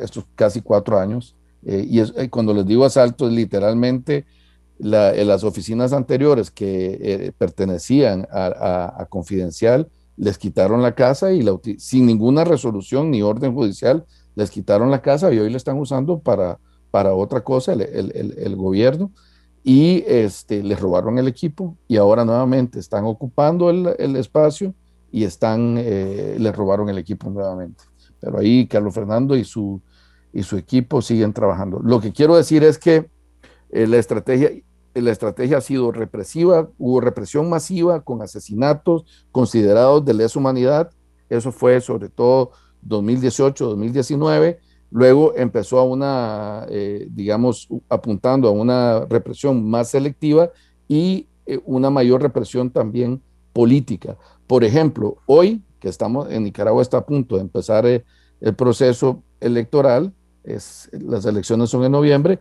[0.00, 1.36] estos casi cuatro años.
[1.64, 4.26] Eh, y cuando les digo asaltos, literalmente
[4.82, 11.44] en las oficinas anteriores que eh, pertenecían a, Confidencial les quitaron la casa y
[11.78, 16.18] sin ninguna resolución ni orden judicial les quitaron la casa y hoy la están usando
[16.18, 16.58] para,
[16.90, 19.10] para otra cosa el, el, el, gobierno
[19.62, 24.74] y este, les robaron el equipo y ahora nuevamente están ocupando el, espacio
[25.12, 27.82] y están, les robaron el equipo nuevamente.
[28.20, 29.80] Pero ahí Carlos Fernando y su,
[30.32, 31.80] y su equipo siguen trabajando.
[31.82, 33.10] Lo que quiero decir es que
[33.70, 34.50] eh, la, estrategia,
[34.94, 40.90] la estrategia ha sido represiva, hubo represión masiva con asesinatos considerados de lesa humanidad.
[41.28, 42.50] Eso fue sobre todo
[42.82, 44.58] 2018, 2019.
[44.90, 50.50] Luego empezó a una, eh, digamos, apuntando a una represión más selectiva
[50.88, 53.22] y eh, una mayor represión también
[53.52, 54.16] política.
[54.46, 58.04] Por ejemplo, hoy que estamos en Nicaragua está a punto de empezar eh,
[58.40, 60.12] el proceso electoral,
[60.44, 62.38] las elecciones son en noviembre,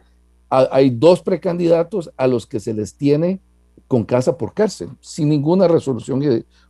[0.50, 3.40] hay dos precandidatos a los que se les tiene
[3.88, 6.22] con casa por cárcel, sin ninguna resolución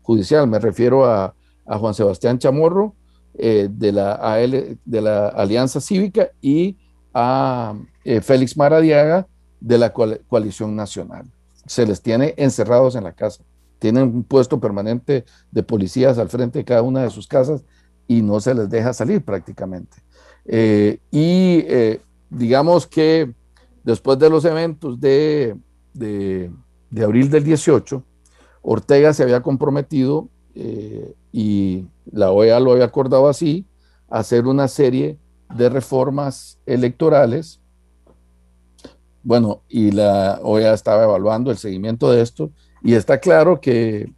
[0.01, 0.47] judicial.
[0.47, 1.33] Me refiero a,
[1.65, 2.95] Juan Sebastián Chamorro
[3.35, 6.77] eh, de, la AL, de la Alianza Cívica y
[7.13, 9.27] a eh, Félix Maradiaga
[9.59, 11.25] de la Coalición Nacional.
[11.67, 13.43] Se les tiene encerrados en la casa
[13.79, 17.63] tienen un puesto permanente de policías al frente de cada una de sus casas
[18.07, 19.97] y no se les deja salir prácticamente.
[20.45, 23.33] Eh, y eh, digamos que
[23.83, 25.55] después de los eventos de,
[25.93, 26.51] de,
[27.03, 28.03] abril del 18,
[28.61, 33.65] Ortega se había comprometido, eh, y la OEA lo había acordado así,
[34.09, 35.17] hacer una serie
[35.55, 37.59] de reformas electorales.
[39.23, 44.11] Bueno, y la OEA estaba evaluando el seguimiento de esto y está claro que,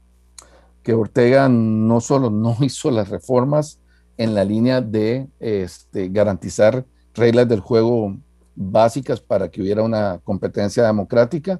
[0.83, 3.79] que Ortega no solo no hizo las reformas
[4.17, 8.17] en la línea de este, garantizar reglas del juego
[8.55, 11.59] básicas para que hubiera una competencia democrática,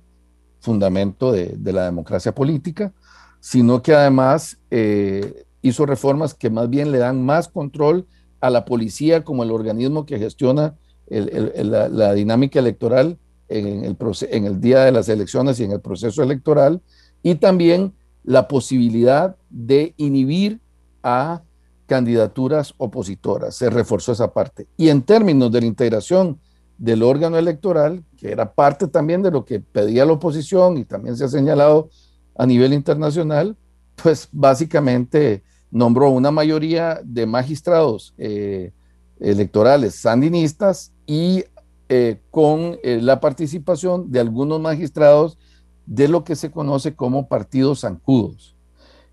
[0.60, 2.94] fundamento de, la democracia política,
[3.40, 8.06] sino que además eh, hizo reformas que más bien le dan más control
[8.40, 10.76] a la policía como el organismo que gestiona
[11.10, 13.18] la, dinámica electoral
[13.50, 13.98] en el,
[14.30, 16.82] en el día de las elecciones y en el proceso electoral,
[17.22, 20.60] y también la posibilidad de inhibir
[21.04, 21.42] a
[21.86, 23.56] candidaturas opositoras.
[23.56, 24.68] Se reforzó esa parte.
[24.78, 26.40] Y en términos de la integración
[26.82, 31.16] del órgano electoral, que era parte también de lo que pedía la oposición y también
[31.16, 31.92] se ha señalado
[32.36, 33.56] a nivel internacional,
[34.02, 38.72] pues básicamente nombró una mayoría de magistrados eh,
[39.20, 41.44] electorales sandinistas y
[41.88, 45.38] eh, con eh, la participación de algunos magistrados
[45.86, 48.56] de lo que se conoce como partidos zancudos,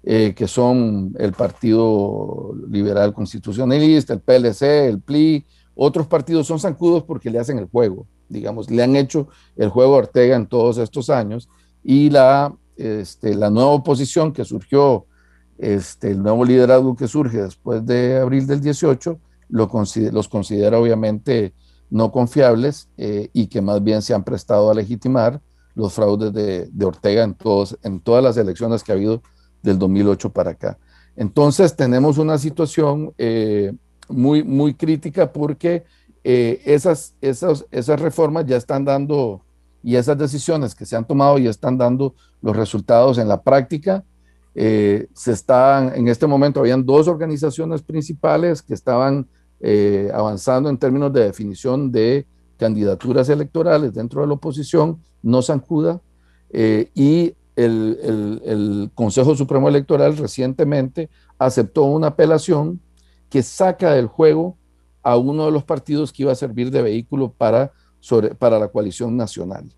[0.03, 5.45] que son el Partido Liberal Constitucionalista, el PLC, el PLI,
[5.81, 9.95] otros partidos son zancudos porque le hacen el juego, digamos, le han hecho el juego
[9.95, 11.49] a Ortega en todos estos años
[11.85, 15.07] y la, este, la nueva oposición que surgió
[15.57, 19.71] este, el nuevo liderazgo que surge después de abril del 18 lo
[20.11, 21.55] los considera obviamente
[21.91, 25.41] no confiables eh, y que más bien se han prestado a legitimar
[25.77, 29.23] los fraudes de, Ortega en, todos, en todas las elecciones que ha habido
[29.63, 30.77] del 2008 para acá.
[31.15, 33.73] Entonces tenemos una situación eh,
[34.09, 35.85] muy, muy crítica porque
[36.25, 39.43] eh, esas, esas, esas reformas ya están dando
[39.83, 44.05] y esas decisiones que se han tomado ya están dando los resultados en la práctica.
[44.55, 49.27] Eh, se están, en este momento habían dos organizaciones principales que estaban
[49.61, 56.01] eh, avanzando en términos de definición de candidaturas electorales dentro de la oposición, no Sancuda,
[56.51, 62.81] eh, y el, el, Consejo Supremo Electoral recientemente aceptó una apelación
[63.29, 64.57] que saca del juego
[65.03, 67.73] a uno de los partidos que iba a servir de vehículo para,
[68.39, 69.73] para la coalición nacional.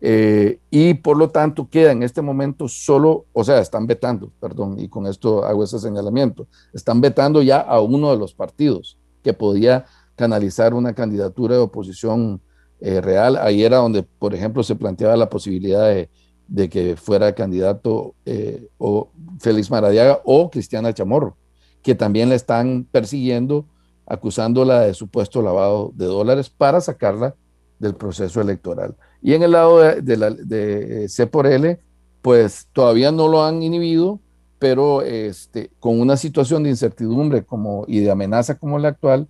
[0.00, 4.78] Eh, y por lo tanto queda en este momento solo, o sea, están vetando, perdón,
[4.78, 9.32] y con esto hago ese señalamiento, están vetando ya a uno de los partidos que
[9.32, 12.42] podía canalizar una candidatura de oposición
[12.80, 13.36] eh, real.
[13.36, 16.10] Ahí era donde, por ejemplo, se planteaba la posibilidad de,
[16.46, 21.36] de que fuera candidato eh, o Félix Maradiaga o Cristiana Chamorro,
[21.86, 23.64] que también la están persiguiendo,
[24.06, 27.36] acusándola de supuesto lavado de dólares para sacarla
[27.78, 28.96] del proceso electoral.
[29.22, 31.78] Y en el lado de, de C por L,
[32.22, 34.18] pues todavía no lo han inhibido,
[34.58, 39.28] pero este, con una situación de incertidumbre como, y de amenaza como la actual,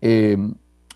[0.00, 0.36] eh,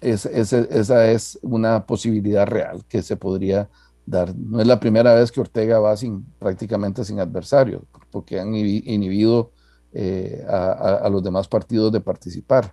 [0.00, 3.68] esa es una posibilidad real que se podría
[4.04, 4.34] dar.
[4.34, 9.52] No es la primera vez que Ortega va sin, prácticamente sin adversario, porque han inhibido
[9.92, 12.72] eh, a, los demás partidos de participar.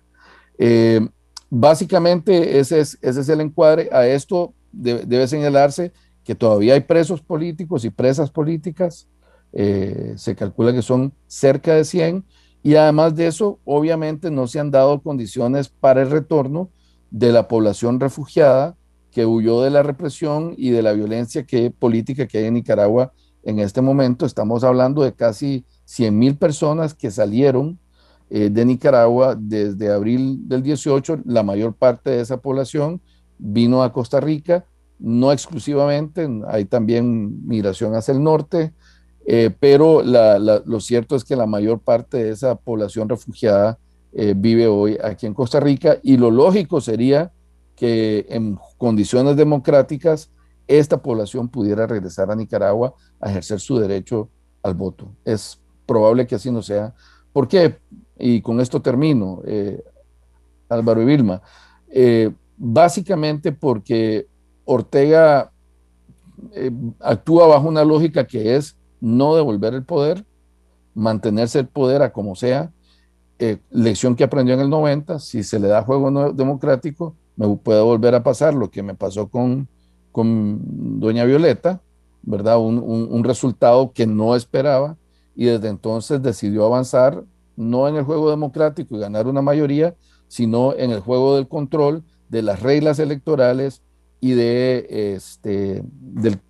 [0.58, 1.06] Eh,
[1.50, 3.88] básicamente ese es, ese es el encuadre.
[3.92, 5.92] A esto debe señalarse
[6.24, 9.08] que todavía hay presos políticos y presas políticas,
[9.52, 12.24] eh, se calcula que son cerca de 100,
[12.62, 16.68] y además de eso, obviamente no se han dado condiciones para el retorno
[17.12, 18.76] de la población refugiada
[19.12, 23.12] que huyó de la represión y de la violencia que, política que hay en Nicaragua
[23.44, 24.26] en este momento.
[24.26, 27.78] Estamos hablando de casi 100 mil personas que salieron
[28.28, 33.00] eh, de Nicaragua desde abril del 18, la mayor parte de esa población
[33.38, 34.66] vino a Costa Rica,
[34.98, 38.72] no exclusivamente, hay también migración hacia el norte,
[39.26, 43.78] eh, pero lo cierto es que la mayor parte de esa población refugiada
[44.12, 47.32] eh, vive hoy aquí en Costa Rica y lo lógico sería
[47.76, 50.30] que en condiciones democráticas
[50.66, 54.30] esta población pudiera regresar a Nicaragua a ejercer su derecho
[54.62, 55.12] al voto.
[55.24, 56.94] Es probable que así no sea.
[57.32, 57.78] ¿Por qué?
[58.18, 59.82] Y con esto termino, eh,
[60.68, 61.42] Álvaro y Vilma
[62.56, 64.26] básicamente porque
[64.64, 65.52] Ortega
[66.52, 66.70] eh,
[67.00, 70.24] actúa bajo una lógica que es no devolver el poder,
[70.94, 72.72] mantenerse el poder a como sea,
[73.38, 77.82] eh, lección que aprendió en el 90, si se le da juego democrático, me puede
[77.82, 79.68] volver a pasar lo que me pasó con,
[80.10, 81.82] con doña Violeta,
[82.22, 82.58] ¿verdad?
[82.58, 84.96] Un, un resultado que no esperaba
[85.36, 87.22] y desde entonces decidió avanzar
[87.56, 89.94] no en el juego democrático y ganar una mayoría,
[90.28, 93.82] sino en el juego del control de las reglas electorales
[94.20, 95.82] y de, este,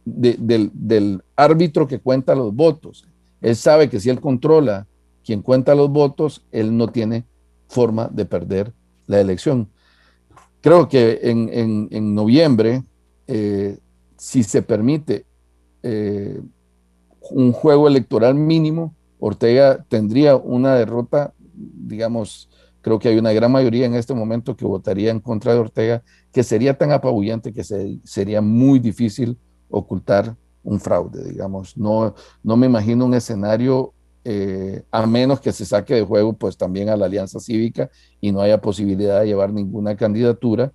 [0.05, 3.07] del, del, árbitro que cuenta los votos.
[3.40, 4.87] Él sabe que si él controla
[5.25, 7.27] quien cuenta los votos, él no tiene
[7.68, 8.72] forma de perder
[9.07, 9.68] la elección.
[10.61, 12.83] Creo que en, en, noviembre,
[13.27, 13.79] eh,
[14.16, 15.27] si se permite
[15.83, 16.40] eh,
[17.30, 22.48] un juego electoral mínimo, Ortega tendría una derrota, digamos,
[22.86, 26.04] Creo que hay una gran mayoría en este momento que votaría en contra de Ortega,
[26.30, 29.36] que sería tan apabullante que sería muy difícil
[29.68, 31.76] ocultar un fraude, digamos.
[31.76, 36.56] No, no me imagino un escenario eh, a menos que se saque de juego pues
[36.56, 40.70] también a la Alianza Cívica y no haya posibilidad de llevar ninguna candidatura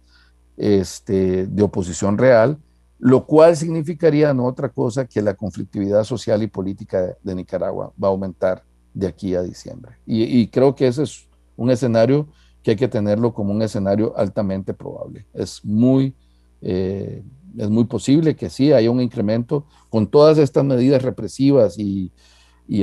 [0.58, 2.58] este, de oposición real,
[3.02, 8.08] lo cual significaría no otra cosa que la conflictividad social y política de, Nicaragua va
[8.08, 9.94] a aumentar de aquí a diciembre.
[10.06, 12.28] Y, creo que ese es un escenario
[12.62, 15.26] que hay que tenerlo como un escenario altamente probable.
[15.34, 16.14] Es muy,
[16.62, 17.24] eh,
[17.58, 22.12] es muy posible que sí haya un incremento con todas estas medidas represivas y,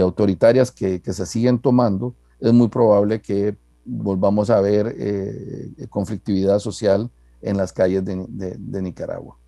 [0.01, 2.17] autoritarias que, se siguen tomando.
[2.41, 7.09] Es muy probable que volvamos a ver eh, conflictividad social
[7.41, 9.39] en las calles de, Nicaragua.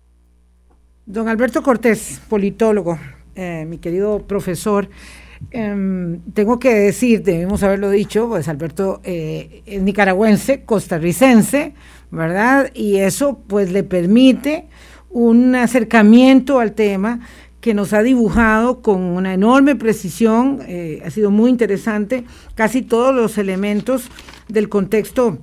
[1.07, 2.99] Don Alberto Cortés, politólogo,
[3.35, 4.87] eh, mi querido profesor,
[5.49, 11.73] em, tengo que decir, debemos haberlo dicho, pues Alberto eh, es nicaragüense, costarricense,
[12.11, 12.69] ¿verdad?
[12.75, 14.67] Y eso pues le permite
[15.09, 17.21] un acercamiento al tema
[17.61, 23.13] que nos ha dibujado con una enorme precisión, eh, ha sido muy interesante, casi todos
[23.13, 24.09] los elementos
[24.49, 25.39] del contexto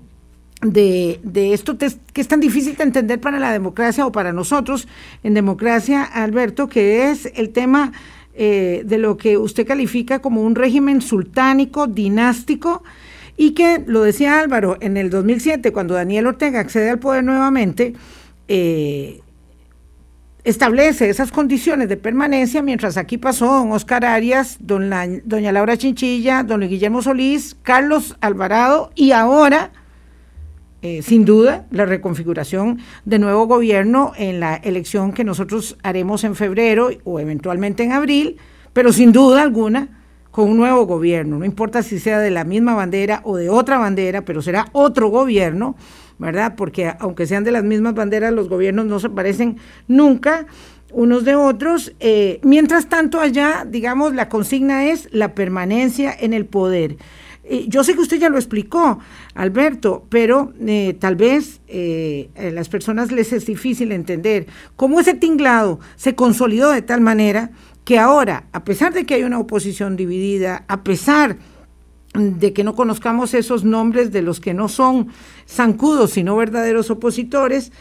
[0.63, 1.21] de,
[1.53, 4.89] esto que es tan difícil de entender para la democracia o para nosotros
[5.23, 7.93] en democracia, Alberto, que es el tema
[8.35, 12.83] eh, de lo que usted califica como un régimen sultánico, dinástico,
[13.37, 17.95] y que, lo decía Álvaro, en el 2007, cuando Daniel Ortega accede al poder nuevamente,
[18.49, 19.21] eh,
[20.43, 24.91] establece esas condiciones de permanencia, mientras aquí pasó don Oscar Arias, don
[25.25, 29.71] doña Laura Chinchilla, don Guillermo Solís, Carlos Alvarado y ahora
[30.81, 36.37] eh, sin duda, la reconfiguración de nuevo gobierno en la elección que nosotros haremos en
[36.37, 38.37] febrero o eventualmente en abril,
[38.73, 39.89] pero sin duda alguna
[40.31, 43.79] con un nuevo gobierno, no importa si sea de la misma bandera o de otra
[43.79, 45.75] bandera, pero será otro gobierno,
[46.19, 46.55] ¿verdad?
[46.57, 49.57] Porque aunque sean de las mismas banderas, los gobiernos no se parecen
[49.89, 50.47] nunca
[50.93, 51.93] unos de otros.
[51.99, 56.99] Eh, mientras tanto, allá, digamos, la consigna es la permanencia en el poder
[57.69, 58.99] yo sé que usted ya lo explicó,
[59.35, 65.15] Alberto, pero eh, tal vez eh, a las personas les es difícil entender cómo ese
[65.15, 67.51] tinglado se consolidó de tal manera
[67.85, 71.39] que ahora, a pesar de que hay una oposición dividida, a pesar
[72.15, 75.09] de que no conozcamos esos nombres de los que no son
[75.47, 77.73] zancudos, sino verdaderos opositores,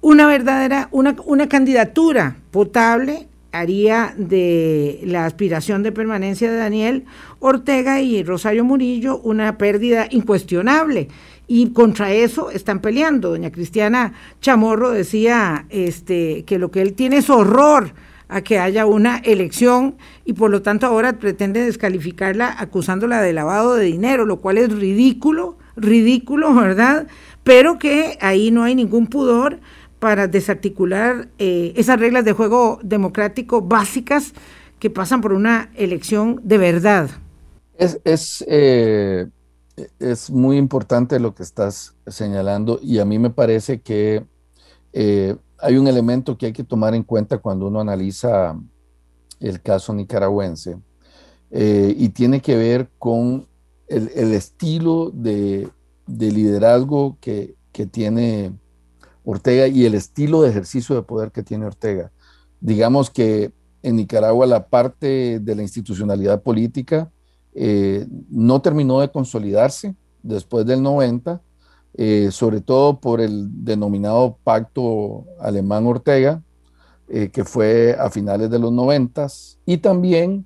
[0.00, 7.04] una verdadera, una, una candidatura potable haría de la aspiración de permanencia de Daniel
[7.46, 11.08] Ortega y Rosario Murillo una pérdida incuestionable.
[11.46, 13.30] Y contra eso están peleando.
[13.30, 17.92] Doña Cristiana Chamorro decía este, que lo que él tiene es horror
[18.28, 23.76] a que haya una elección y por lo tanto ahora pretende descalificarla acusándola de lavado
[23.76, 27.06] de dinero, lo cual es ridículo, ridículo, ¿verdad?
[27.44, 29.60] Pero que ahí no hay ningún pudor
[30.00, 34.34] para desarticular eh, esas reglas de juego democrático básicas
[34.78, 37.10] que pasan por una elección de verdad.
[37.78, 39.26] Es, es, eh,
[39.98, 44.24] es muy importante lo que estás señalando y a mí me parece que
[44.92, 48.58] eh, hay un elemento que hay que tomar en cuenta cuando uno analiza
[49.40, 50.78] el caso nicaragüense
[51.50, 53.46] y tiene que ver con
[53.88, 55.68] el, el estilo de,
[56.06, 58.52] de liderazgo que, que tiene
[59.24, 62.12] Ortega y el estilo de ejercicio de poder que tiene Ortega.
[62.60, 67.10] Digamos que en Nicaragua la parte de la institucionalidad política
[67.58, 71.40] eh, no terminó de consolidarse después del 90,
[71.94, 76.42] eh, sobre todo por el denominado pacto alemán-Ortega,
[77.08, 79.28] eh, que fue a finales de los 90,
[79.64, 80.44] y también,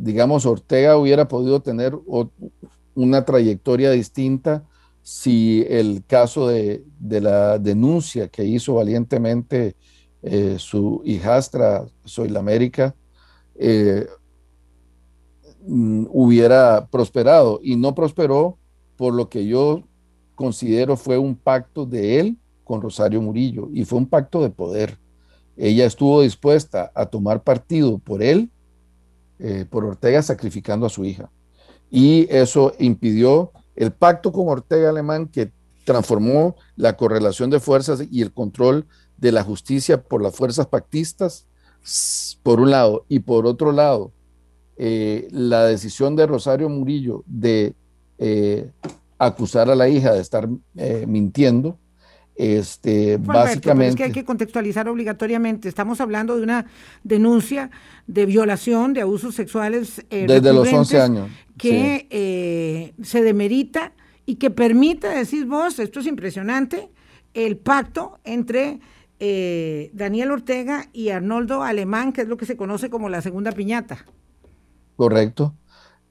[0.00, 1.96] digamos, Ortega hubiera podido tener
[2.94, 4.64] una trayectoria distinta
[5.02, 9.74] si el caso de, la denuncia que hizo valientemente
[10.58, 12.94] su hijastra Soy la América
[15.66, 18.58] mm, hubiera prosperado y no prosperó
[18.96, 19.82] por lo que yo
[20.34, 24.98] considero fue un pacto de él con Rosario Murillo y fue un pacto de poder.
[25.56, 28.50] Ella estuvo dispuesta a tomar partido por él,
[29.38, 31.30] eh, por Ortega, sacrificando a su hija.
[31.90, 35.52] Y eso impidió el pacto con Ortega Alemán que
[35.84, 41.46] transformó la correlación de fuerzas y el control de la justicia por las fuerzas pactistas,
[42.42, 44.12] por un lado, y por otro lado,
[44.76, 47.74] eh, la decisión de Rosario Murillo de
[48.18, 48.70] eh,
[49.18, 51.78] acusar a la hija de estar eh, mintiendo,
[52.34, 53.90] este, básicamente.
[53.90, 55.68] es que hay que contextualizar obligatoriamente.
[55.68, 56.66] Estamos hablando de una
[57.04, 57.70] denuncia
[58.06, 60.02] de violación, de abusos sexuales.
[60.08, 63.92] Desde los 11 años que eh, se demerita
[64.26, 66.90] y que permite, decís vos, esto es impresionante,
[67.34, 68.80] el pacto entre
[69.18, 73.52] eh, Daniel Ortega y Arnoldo Alemán, que es lo que se conoce como la segunda
[73.52, 74.04] piñata.
[74.96, 75.54] Correcto.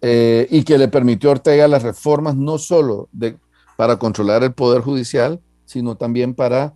[0.02, 3.38] eh, y que le permitió a Ortega las reformas no solo de,
[3.78, 6.74] para controlar el poder judicial, sino también para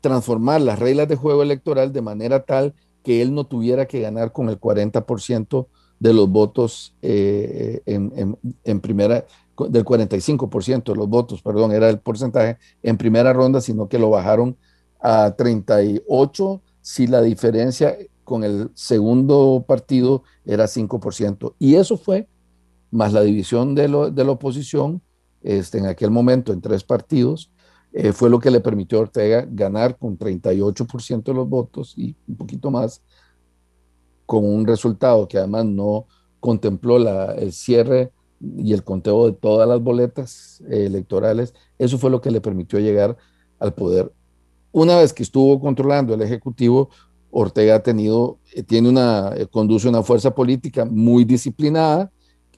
[0.00, 4.32] transformar las reglas de juego electoral de manera tal que él no tuviera que ganar
[4.32, 5.66] con el 40%
[5.98, 9.24] de los votos eh, en, primera,
[9.68, 14.10] del 45% de los votos, perdón, era el porcentaje en primera ronda, sino que lo
[14.10, 14.56] bajaron
[15.00, 17.96] a 38 si la diferencia
[18.32, 21.54] con el segundo partido era 5%.
[21.58, 22.26] Y eso fue,
[22.90, 25.02] más la división de, de la oposición,
[25.42, 27.52] este, en aquel momento en tres partidos,
[27.92, 32.16] eh, fue lo que le permitió a Ortega ganar con 38% de los votos y
[32.26, 33.02] un poquito más,
[34.24, 36.06] con un resultado que además no
[36.40, 41.52] contempló la, el cierre y el conteo de todas las boletas eh, electorales.
[41.78, 43.14] Eso fue lo que le permitió llegar
[43.58, 44.10] al poder.
[44.70, 46.88] Una vez que estuvo controlando el Ejecutivo,
[47.32, 52.12] Ortega ha tenido, eh, tiene una, conduce una fuerza política muy disciplinada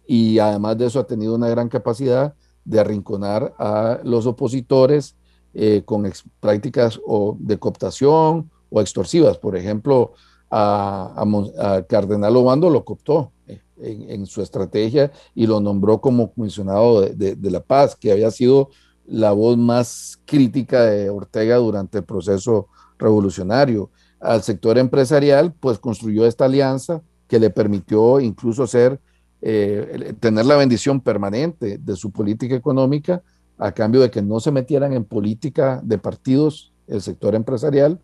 [0.06, 5.16] y además de eso ha tenido una gran capacidad de arrinconar a los opositores
[5.54, 6.10] eh, con
[6.40, 7.00] prácticas
[7.38, 9.38] de cooptación o extorsivas.
[9.38, 10.14] Por ejemplo,
[10.50, 17.50] a, Cardenal Obando lo cooptó eh, en, su estrategia y lo nombró como comisionado de,
[17.50, 18.70] la paz, que había sido
[19.06, 22.68] la voz más crítica de Ortega durante el proceso
[22.98, 23.90] revolucionario.
[24.24, 28.98] Al sector empresarial, pues construyó esta alianza que le permitió incluso ser,
[29.42, 33.22] eh, tener la bendición permanente de su política económica
[33.58, 38.00] a cambio de que no se metieran en política de partidos el sector empresarial,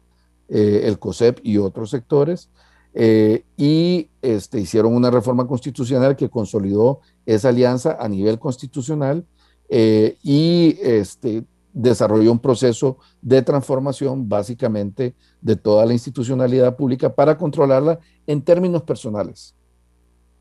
[0.51, 2.51] eh, el COSEP y otros sectores,
[2.93, 9.25] eh, y este, hicieron una reforma constitucional que consolidó esa alianza a nivel constitucional
[9.71, 17.99] y este, desarrolló un proceso de transformación básicamente de toda la institucionalidad pública para controlarla
[18.27, 19.55] en términos personales,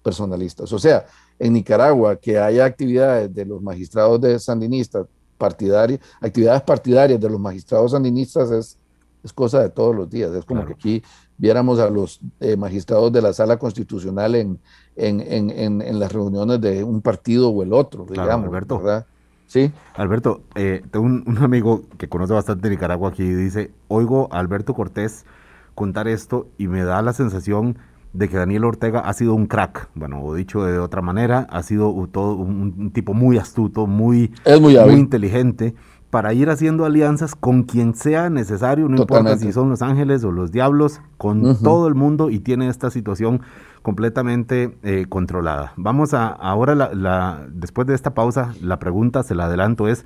[0.03, 0.71] personalistas.
[0.73, 1.05] O sea,
[1.37, 5.05] en Nicaragua que haya actividades de los magistrados de sandinistas
[5.37, 8.77] partidarias, actividades partidarias de los magistrados sandinistas es,
[9.23, 10.31] es cosa de todos los días.
[10.33, 11.03] Es como que aquí
[11.37, 14.59] viéramos a los eh, magistrados de la sala constitucional en,
[14.95, 18.47] en, en, en, las reuniones de un partido o el otro, digamos.
[18.47, 19.05] Alberto.
[19.49, 19.71] Sí.
[19.95, 24.37] Alberto, eh, tengo un, un, amigo que conoce bastante Nicaragua aquí y dice, oigo a
[24.37, 25.25] Alberto Cortés
[25.73, 27.79] contar esto y me da la sensación
[28.13, 31.63] de que Daniel Ortega ha sido un crack, bueno, o dicho de otra manera, ha
[31.63, 34.31] sido todo un, tipo muy astuto, muy,
[34.61, 35.73] muy, inteligente
[36.11, 40.31] para ir haciendo alianzas con quien sea necesario, no importa si son los ángeles o
[40.31, 43.41] los diablos, con todo el mundo y tiene esta situación
[43.81, 45.73] completamente eh, controlada.
[45.75, 50.05] Vamos a, ahora, la, después de esta pausa, la pregunta, se la adelanto, es,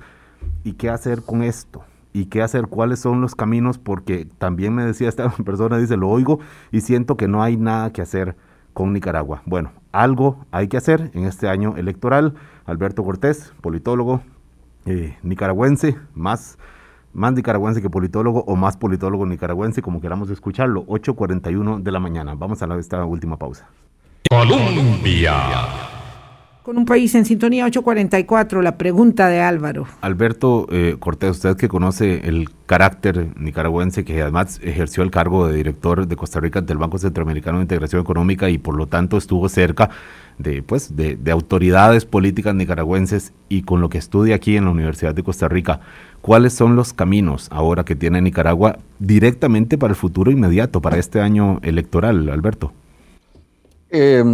[0.62, 1.84] ¿y qué hacer con esto?
[2.16, 6.08] y qué hacer, cuáles son los caminos, porque también me decía esta persona, dice, lo
[6.08, 6.38] oigo
[6.70, 8.36] y siento que no hay nada que hacer
[8.72, 9.42] con Nicaragua.
[9.46, 12.34] Bueno, algo hay que hacer en este año electoral.
[12.66, 14.22] Alberto Cortés, politólogo
[14.86, 16.58] eh, nicaragüense, más,
[17.14, 22.34] más nicaragüense que politólogo o más politólogo nicaragüense, como queramos escucharlo, 8.41 de la mañana.
[22.34, 23.68] Vamos a esta última pausa.
[24.28, 25.32] Colombia
[26.64, 29.86] con un país en sintonía 844, la pregunta de Álvaro.
[30.00, 35.56] Alberto eh, Cortés, usted que conoce el carácter nicaragüense, que además ejerció el cargo de
[35.56, 39.46] director de Costa Rica del Banco Centroamericano de Integración Económica y por lo tanto estuvo
[39.50, 39.90] cerca
[40.38, 45.14] de, pues, de, autoridades políticas nicaragüenses y con lo que estudia aquí en la Universidad
[45.14, 45.80] de Costa Rica,
[46.24, 51.20] ¿cuáles son los caminos ahora que tiene Nicaragua directamente para el futuro inmediato, para este
[51.20, 52.72] año electoral, Alberto?
[53.90, 54.24] Eh,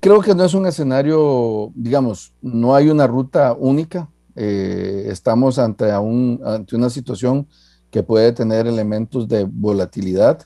[0.00, 4.08] creo que no es un escenario, digamos, no hay una ruta única.
[4.34, 7.46] Eh, estamos ante una situación
[7.92, 10.44] que puede tener elementos de volatilidad.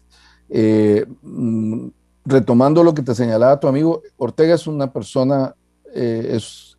[0.51, 1.87] Eh, mm,
[2.27, 5.55] retomando lo que te señalaba tu amigo, Ortega es una persona,
[5.95, 6.77] eh, es,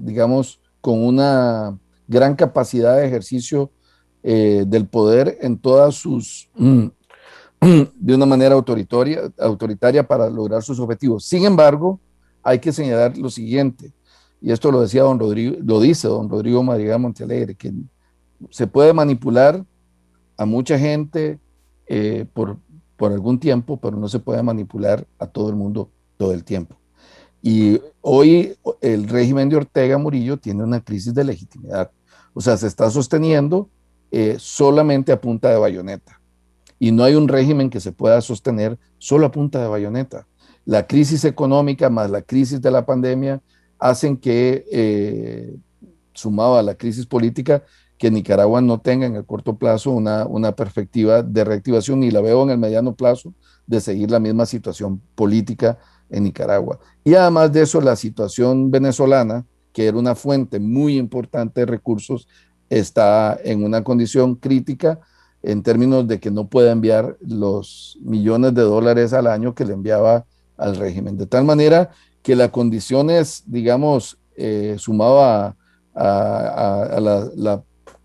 [0.00, 1.74] digamos, con una
[2.08, 3.70] gran capacidad de ejercicio
[4.22, 6.86] del poder en todas sus, mm,
[7.94, 11.24] de una manera autoritaria, autoritaria para lograr sus objetivos.
[11.24, 12.00] Sin embargo,
[12.42, 13.92] hay que señalar lo siguiente,
[14.40, 17.72] y esto lo decía don Rodrigo, lo dice don Rodrigo Madrigal Montealegre, que
[18.50, 19.64] se puede manipular
[20.36, 21.40] a mucha gente
[21.86, 22.58] eh, por,
[22.96, 26.76] por algún tiempo, pero no se puede manipular a todo el mundo todo el tiempo.
[27.42, 31.90] Y hoy el régimen de Ortega Murillo tiene una crisis de legitimidad.
[32.36, 33.70] O sea, se está sosteniendo
[34.10, 36.20] eh, solamente a punta de bayoneta
[36.78, 40.26] y no hay un régimen que se pueda sostener solo a punta de bayoneta.
[40.66, 43.40] La crisis económica más la crisis de la pandemia
[43.78, 45.56] hacen que, eh,
[46.12, 47.64] sumado a la crisis política,
[47.96, 52.20] que Nicaragua no tenga en el corto plazo una, una perspectiva de reactivación y la
[52.20, 53.32] veo en el mediano plazo
[53.66, 55.78] de seguir la misma situación política
[56.10, 56.80] en Nicaragua.
[57.02, 59.46] Y además de eso, la situación venezolana,
[59.76, 62.26] que era una fuente muy importante de recursos,
[62.70, 65.00] está en una condición crítica
[65.42, 69.74] en términos de que no puede enviar los millones de dólares al año que le
[69.74, 70.24] enviaba
[70.56, 71.18] al régimen.
[71.18, 71.90] De tal manera
[72.22, 75.54] que las condiciones, digamos, eh, sumado a,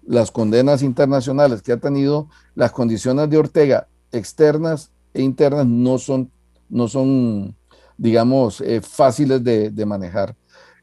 [0.06, 6.30] las condenas internacionales que ha tenido, las condiciones de Ortega externas e internas no son,
[6.68, 7.56] no son
[7.98, 10.36] digamos, eh, fáciles de, manejar.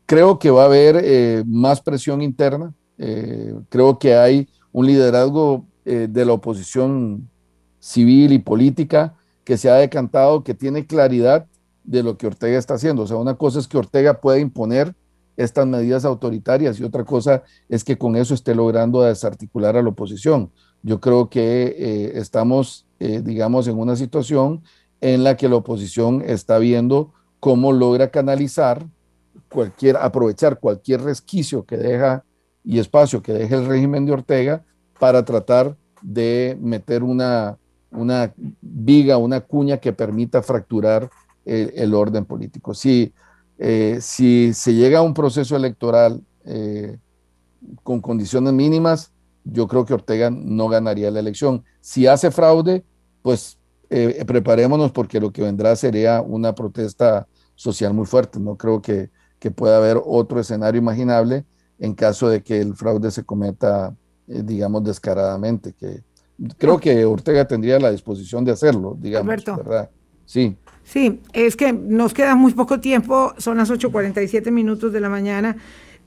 [0.09, 2.75] Creo que va a haber eh, más presión interna.
[3.69, 7.29] creo que hay un liderazgo de la oposición
[7.79, 11.47] civil y política que se ha decantado, que tiene claridad
[11.85, 13.03] de lo que Ortega está haciendo.
[13.03, 14.95] O sea, una cosa es que Ortega pueda imponer
[15.39, 19.89] estas medidas autoritarias y otra cosa es que con eso esté logrando desarticular a la
[19.89, 20.51] oposición.
[20.83, 24.63] Yo creo que eh, estamos, eh, digamos, en una situación
[25.01, 28.87] en la que la oposición está viendo cómo logra canalizar
[29.49, 32.25] cualquier, aprovechar cualquier resquicio que deja
[32.65, 34.65] y espacio que deje el régimen de Ortega
[34.99, 37.59] para tratar de meter una,
[37.91, 41.09] una viga, una cuña que permita fracturar
[41.45, 42.75] el, orden político.
[42.75, 43.13] Si,
[43.59, 46.99] eh, si se llega a un proceso electoral eh,
[47.83, 49.13] con condiciones mínimas,
[49.45, 51.65] yo creo que Ortega no ganaría la elección.
[51.81, 52.85] Si hace fraude,
[53.23, 53.59] pues
[53.89, 58.39] eh, preparémonos porque lo que vendrá sería una protesta social muy fuerte.
[58.39, 61.45] No creo que, que pueda haber otro escenario imaginable
[61.79, 63.95] en caso de que el fraude se cometa,
[64.27, 65.75] digamos, descaradamente.
[65.75, 66.03] Que
[66.57, 69.91] creo que Ortega tendría la disposición de hacerlo, digamos, ¿verdad?
[70.25, 70.57] Sí.
[70.83, 75.57] Sí, es que nos queda muy poco tiempo, son las 8.47 minutos de la mañana.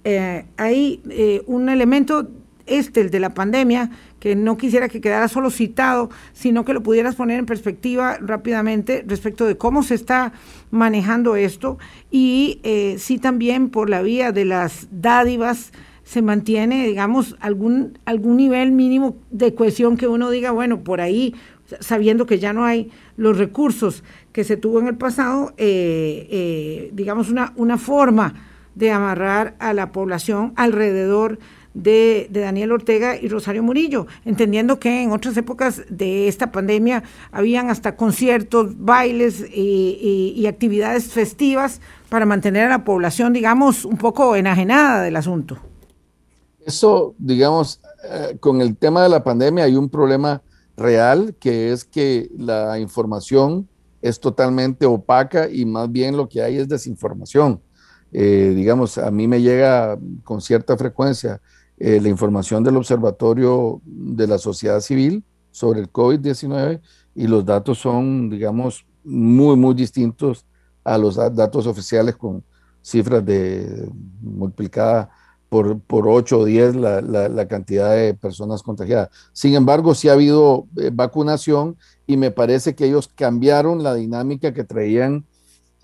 [0.04, 2.28] Eh, hay eh, un elemento,
[2.78, 6.84] este, el de la pandemia, que no quisiera que quedara solo citado, sino que lo
[6.84, 10.34] pudieras poner en perspectiva rápidamente respecto de cómo se está
[10.69, 11.78] manejando esto.
[12.11, 15.72] Y eh, si también por la vía de las dádivas
[16.03, 21.36] se mantiene, digamos, algún, algún nivel mínimo de cohesión que uno diga, bueno, por ahí,
[21.80, 24.03] sabiendo que ya no hay los recursos
[24.34, 28.34] que se tuvo en el pasado, eh, eh, digamos, una, una forma
[28.76, 31.39] de amarrar a la población alrededor de,
[31.74, 37.95] Daniel Ortega y Rosario Murillo, entendiendo que en otras épocas de esta pandemia habían hasta
[37.95, 45.15] conciertos, bailes y, actividades festivas para mantener a la población, digamos, un poco enajenada del
[45.15, 45.57] asunto.
[46.65, 50.41] Eso, digamos, eh, con el tema de la pandemia hay un problema
[50.76, 53.69] real, que es que la información
[54.01, 57.61] es totalmente opaca y más bien lo que hay es desinformación.
[58.11, 61.39] Eh, digamos, a mí me llega con cierta frecuencia
[61.84, 66.80] eh, la información del Observatorio de la Sociedad Civil sobre el COVID-19
[67.16, 70.46] y los datos son, digamos, muy, muy distintos
[70.84, 72.44] a los datos oficiales con
[72.84, 73.90] cifras de
[74.22, 75.10] multiplicada
[75.50, 79.10] por, por 8 o 10 la, la, cantidad de personas contagiadas.
[79.34, 84.54] Sin embargo, sí ha habido eh, vacunación y me parece que ellos cambiaron la dinámica
[84.54, 85.26] que traían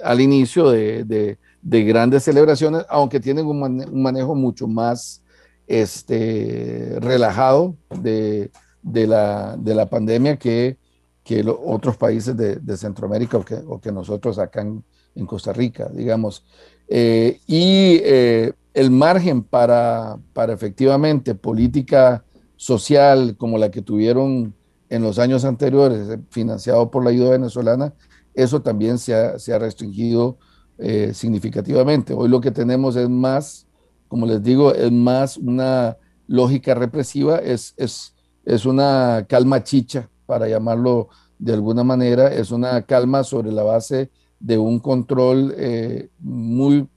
[0.04, 5.24] al inicio de, de, grandes celebraciones, aunque tienen un, manejo mucho más
[5.68, 8.52] este, relajado de,
[8.84, 10.78] la, de la pandemia que,
[11.24, 14.84] que otros países de, Centroamérica o que, o que, nosotros acá en,
[15.26, 16.46] Costa Rica, digamos.
[16.88, 22.24] Eh, y eh, el margen para, para efectivamente política
[22.56, 24.54] social como la que tuvieron
[24.90, 27.94] en los años anteriores, eh, financiado por la ayuda venezolana,
[28.34, 30.38] eso también se ha, restringido
[30.78, 32.14] eh, significativamente.
[32.14, 33.67] Hoy lo que tenemos es más,
[34.08, 35.98] como les digo, es más una
[36.28, 38.14] lógica represiva, es, es,
[38.46, 44.10] es una calma chicha, para llamarlo de alguna manera, es una calma sobre la base
[44.40, 46.88] de un control eh, muy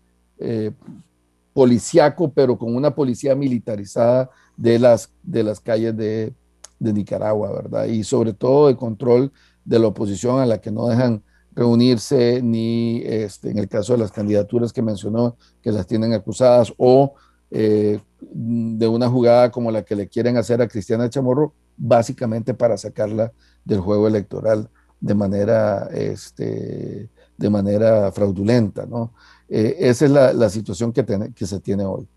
[1.53, 6.33] policiaco, pero con una policía militarizada de las, de las calles de,
[6.79, 7.85] Nicaragua, ¿verdad?
[7.85, 9.31] Y sobre todo de control
[9.67, 11.23] de la oposición a la que no dejan
[11.61, 16.73] reunirse ni este, en el caso de las candidaturas que mencionó, que las tienen acusadas,
[16.79, 17.13] o
[17.51, 22.79] eh, de una jugada como la que le quieren hacer a Cristiana Chamorro, básicamente para
[22.79, 23.33] sacarla
[23.63, 29.13] del juego electoral de manera, este, de manera fraudulenta, ¿no?
[29.47, 31.05] Eh, esa es la, situación que,
[31.35, 32.09] que, se tiene hoy.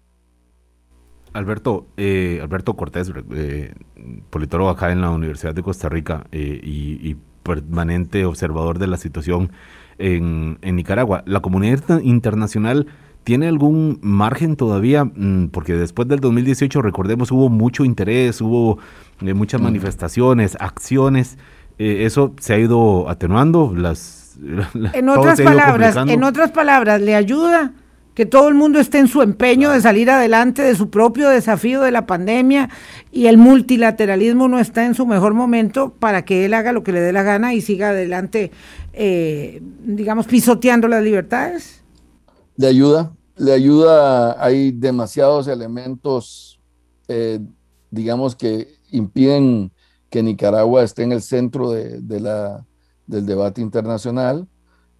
[1.33, 3.11] Alberto, eh, Alberto Cortés,
[4.29, 9.51] politólogo acá en la Universidad de Costa Rica y, permanente observador de la situación
[9.97, 11.23] en, Nicaragua.
[11.25, 12.87] ¿La comunidad internacional
[13.23, 15.05] tiene algún margen todavía?
[15.05, 18.79] Mm, porque después del 2018, recordemos, hubo mucho interés, hubo
[19.21, 19.63] muchas mm.
[19.63, 21.37] manifestaciones, acciones.
[21.77, 23.73] eso se ha ido atenuando.
[23.75, 24.23] Las
[24.93, 27.73] en otras palabras, en otras palabras, le ayuda
[28.13, 31.81] que todo el mundo esté en su empeño de salir adelante de su propio desafío
[31.81, 32.69] de la pandemia
[33.11, 36.91] y el multilateralismo no está en su mejor momento para que él haga lo que
[36.91, 38.51] le dé la gana y siga adelante,
[38.93, 41.83] eh, digamos, pisoteando las libertades?
[42.55, 46.59] Le ayuda, le ayuda, hay demasiados elementos,
[47.07, 47.39] eh,
[47.89, 49.71] digamos, que impiden
[50.11, 52.63] que Nicaragua esté en el centro de la,
[53.07, 54.47] del debate internacional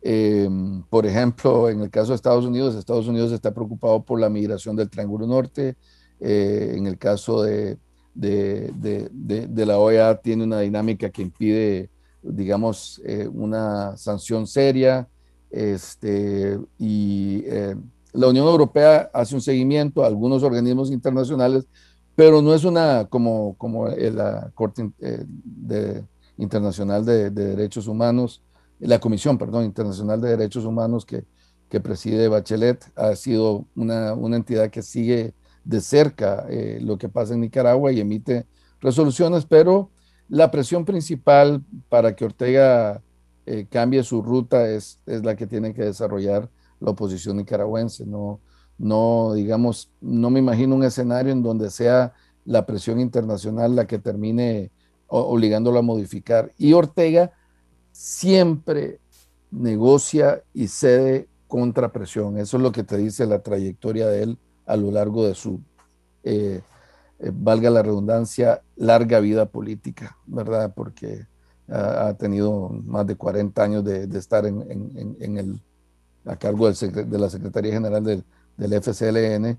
[0.06, 4.30] Em, por ejemplo, en el caso de Estados Unidos, Estados Unidos está preocupado por la
[4.30, 5.78] migración del Triángulo Norte.
[6.20, 7.78] Eh, en el caso de,
[8.14, 11.90] de, la OEA, tiene una dinámica que impide,
[12.22, 15.08] digamos, eh, una sanción seria.
[15.50, 17.76] Este, y eh,
[18.12, 21.66] la Unión Europea hace un seguimiento a algunos organismos internacionales,
[22.14, 24.92] pero no es una como, como la Corte
[26.38, 28.42] Internacional de Derechos Humanos
[28.80, 31.26] la Comisión Internacional de Derechos Humanos que,
[31.70, 37.10] que preside Bachelet ha sido una, una entidad que sigue de cerca eh, lo que
[37.10, 38.46] pasa en Nicaragua y emite
[38.82, 39.90] resoluciones, pero
[40.28, 43.02] la presión principal para que Ortega
[43.46, 46.50] eh, cambie su ruta es, es, la que tiene que desarrollar
[46.80, 48.06] la oposición nicaragüense.
[48.06, 48.40] No,
[48.78, 52.14] no, digamos, no me imagino un escenario en donde sea
[52.46, 54.72] la presión internacional la que termine
[55.08, 56.52] obligándolo a modificar.
[56.58, 57.32] Y Ortega
[57.94, 59.00] siempre
[59.52, 62.38] negocia y cede contra presión.
[62.38, 65.62] Eso es lo que te dice la trayectoria de él a lo largo de su,
[66.24, 66.62] eh,
[67.20, 70.74] eh, valga la redundancia, larga vida política, ¿verdad?
[70.76, 71.28] Porque
[71.70, 74.58] ha, tenido más de 40 años de, estar en,
[75.20, 75.62] el,
[76.26, 78.24] a cargo de la Secretaría General del,
[78.58, 79.58] del FCLN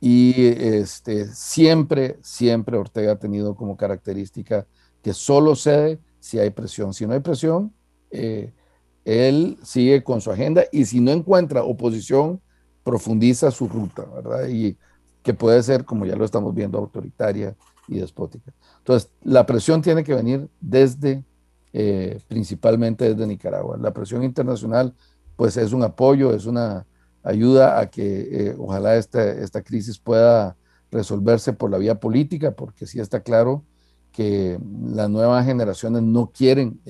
[0.00, 4.66] y este, siempre, siempre Ortega ha tenido como característica
[5.02, 6.92] que solo cede si hay presión.
[6.92, 7.72] Si no hay presión,
[8.10, 8.52] eh,
[9.04, 12.40] él sigue con su agenda y si no encuentra oposición,
[12.82, 14.48] profundiza su ruta, ¿verdad?
[14.48, 14.76] Y
[15.22, 17.56] que puede ser, como ya lo estamos viendo, autoritaria
[17.88, 18.52] y despótica.
[18.78, 21.24] Entonces, la presión tiene que venir desde,
[21.72, 23.76] eh, principalmente desde Nicaragua.
[23.76, 24.94] La presión internacional,
[25.36, 26.86] pues es un apoyo, es una
[27.22, 30.56] ayuda a que eh, ojalá esta, esta crisis pueda
[30.90, 33.64] resolverse por la vía política, porque sí está claro
[34.12, 34.58] que
[34.92, 36.80] las nuevas generaciones no quieren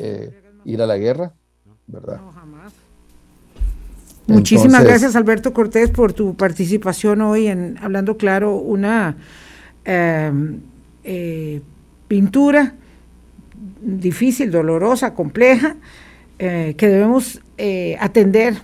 [0.66, 1.32] ir a la guerra,
[1.86, 2.20] ¿verdad?
[2.20, 2.72] No, jamás.
[4.26, 9.16] Muchísimas gracias Alberto Cortés por tu participación hoy en Hablando Claro, una
[9.84, 10.58] em,
[11.04, 11.60] eh,
[12.08, 12.74] pintura
[13.80, 15.76] difícil, dolorosa, compleja,
[16.40, 18.54] eh, que debemos eh, atender.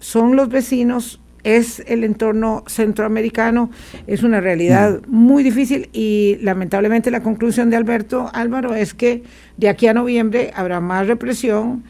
[0.00, 3.70] Son los vecinos, es el entorno centroamericano,
[4.08, 5.14] es una realidad mm.
[5.14, 9.22] muy difícil y lamentablemente la conclusión de Alberto Álvaro es que
[9.56, 11.84] de aquí a noviembre habrá más represión,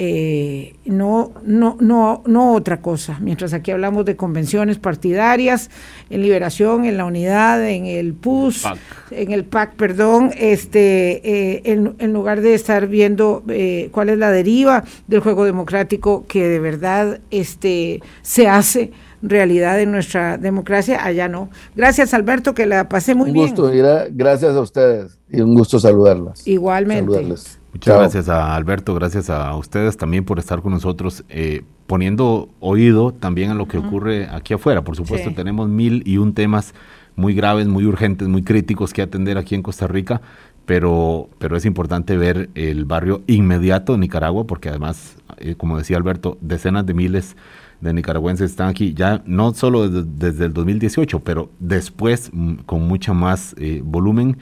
[0.00, 3.18] eh, no, no, no, no otra cosa.
[3.20, 5.70] Mientras aquí hablamos de convenciones partidarias,
[6.08, 8.64] en Liberación, en la Unidad, en el PUS,
[9.10, 14.30] en el PAC, perdón, este, eh, en, lugar de estar viendo eh, cuál es la
[14.30, 21.28] deriva del juego democrático que de verdad este, se hace realidad en nuestra democracia, allá
[21.28, 21.50] no.
[21.74, 23.46] Gracias Alberto, que la pasé muy bien.
[23.46, 23.72] Un gusto,
[24.12, 26.46] gracias a ustedes y un gusto saludarlas.
[26.46, 27.34] Igualmente.
[27.78, 33.12] Muchas gracias a Alberto, gracias a ustedes también por estar con nosotros, eh, poniendo oído
[33.12, 34.82] también a lo que ocurre aquí afuera.
[34.82, 36.74] Por supuesto, tenemos mil y un temas
[37.14, 40.20] muy graves, muy urgentes, muy críticos que atender aquí en Costa Rica,
[40.66, 45.98] pero, pero es importante ver el barrio inmediato de Nicaragua, porque además, eh, como decía
[45.98, 47.36] Alberto, decenas de miles
[47.80, 53.12] de nicaragüenses están aquí, ya no solo desde, el 2018, pero después mm, con mucha
[53.12, 54.36] más eh, volumen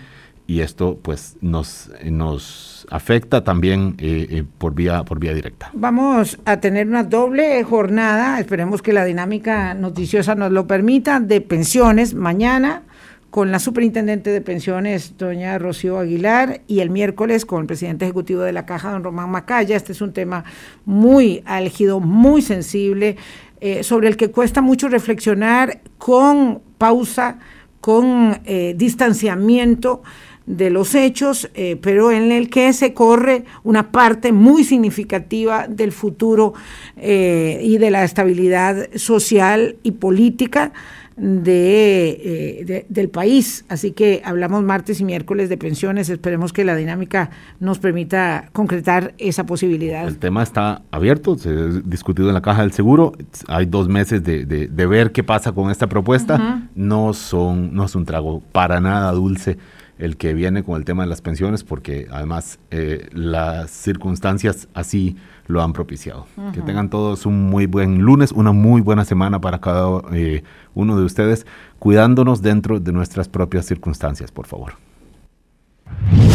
[0.46, 5.70] y esto pues nos, nos afecta también eh, eh, por, vía, por vía directa.
[5.74, 11.40] Vamos a tener una doble jornada, esperemos que la dinámica noticiosa nos lo permita, de
[11.40, 12.82] pensiones mañana
[13.30, 18.40] con la superintendente de pensiones, doña Rocío Aguilar, y el miércoles con el presidente ejecutivo
[18.40, 19.76] de la Caja, don Román Macaya.
[19.76, 20.44] Este es un tema
[20.86, 23.16] muy álgido, muy sensible,
[23.60, 27.38] eh, sobre el que cuesta mucho reflexionar con pausa,
[27.80, 28.40] con
[28.74, 30.02] distanciamiento
[30.46, 35.92] de los hechos, eh, pero en el que se corre una parte muy significativa del
[35.92, 36.54] futuro
[36.96, 40.72] eh, y de la estabilidad social y política
[41.16, 43.64] de, eh, del país.
[43.68, 46.10] Así que hablamos martes y miércoles de pensiones.
[46.10, 50.06] Esperemos que la dinámica nos permita concretar esa posibilidad.
[50.06, 53.14] El tema está abierto, se ha discutido en la caja del seguro.
[53.48, 56.68] Hay dos meses de, de, ver qué pasa con esta propuesta.
[56.74, 59.56] no, son, no es un trago para nada dulce
[59.98, 65.16] el que viene con el tema de las pensiones, porque además eh, las circunstancias así
[65.46, 66.26] lo han propiciado.
[66.52, 70.42] Que tengan todos un muy buen lunes, una muy buena semana para cada eh,
[70.74, 71.46] uno de ustedes,
[71.78, 74.74] cuidándonos dentro de nuestras propias circunstancias, por favor.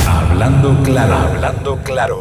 [0.08, 2.18] Hablando claro, hablando claro.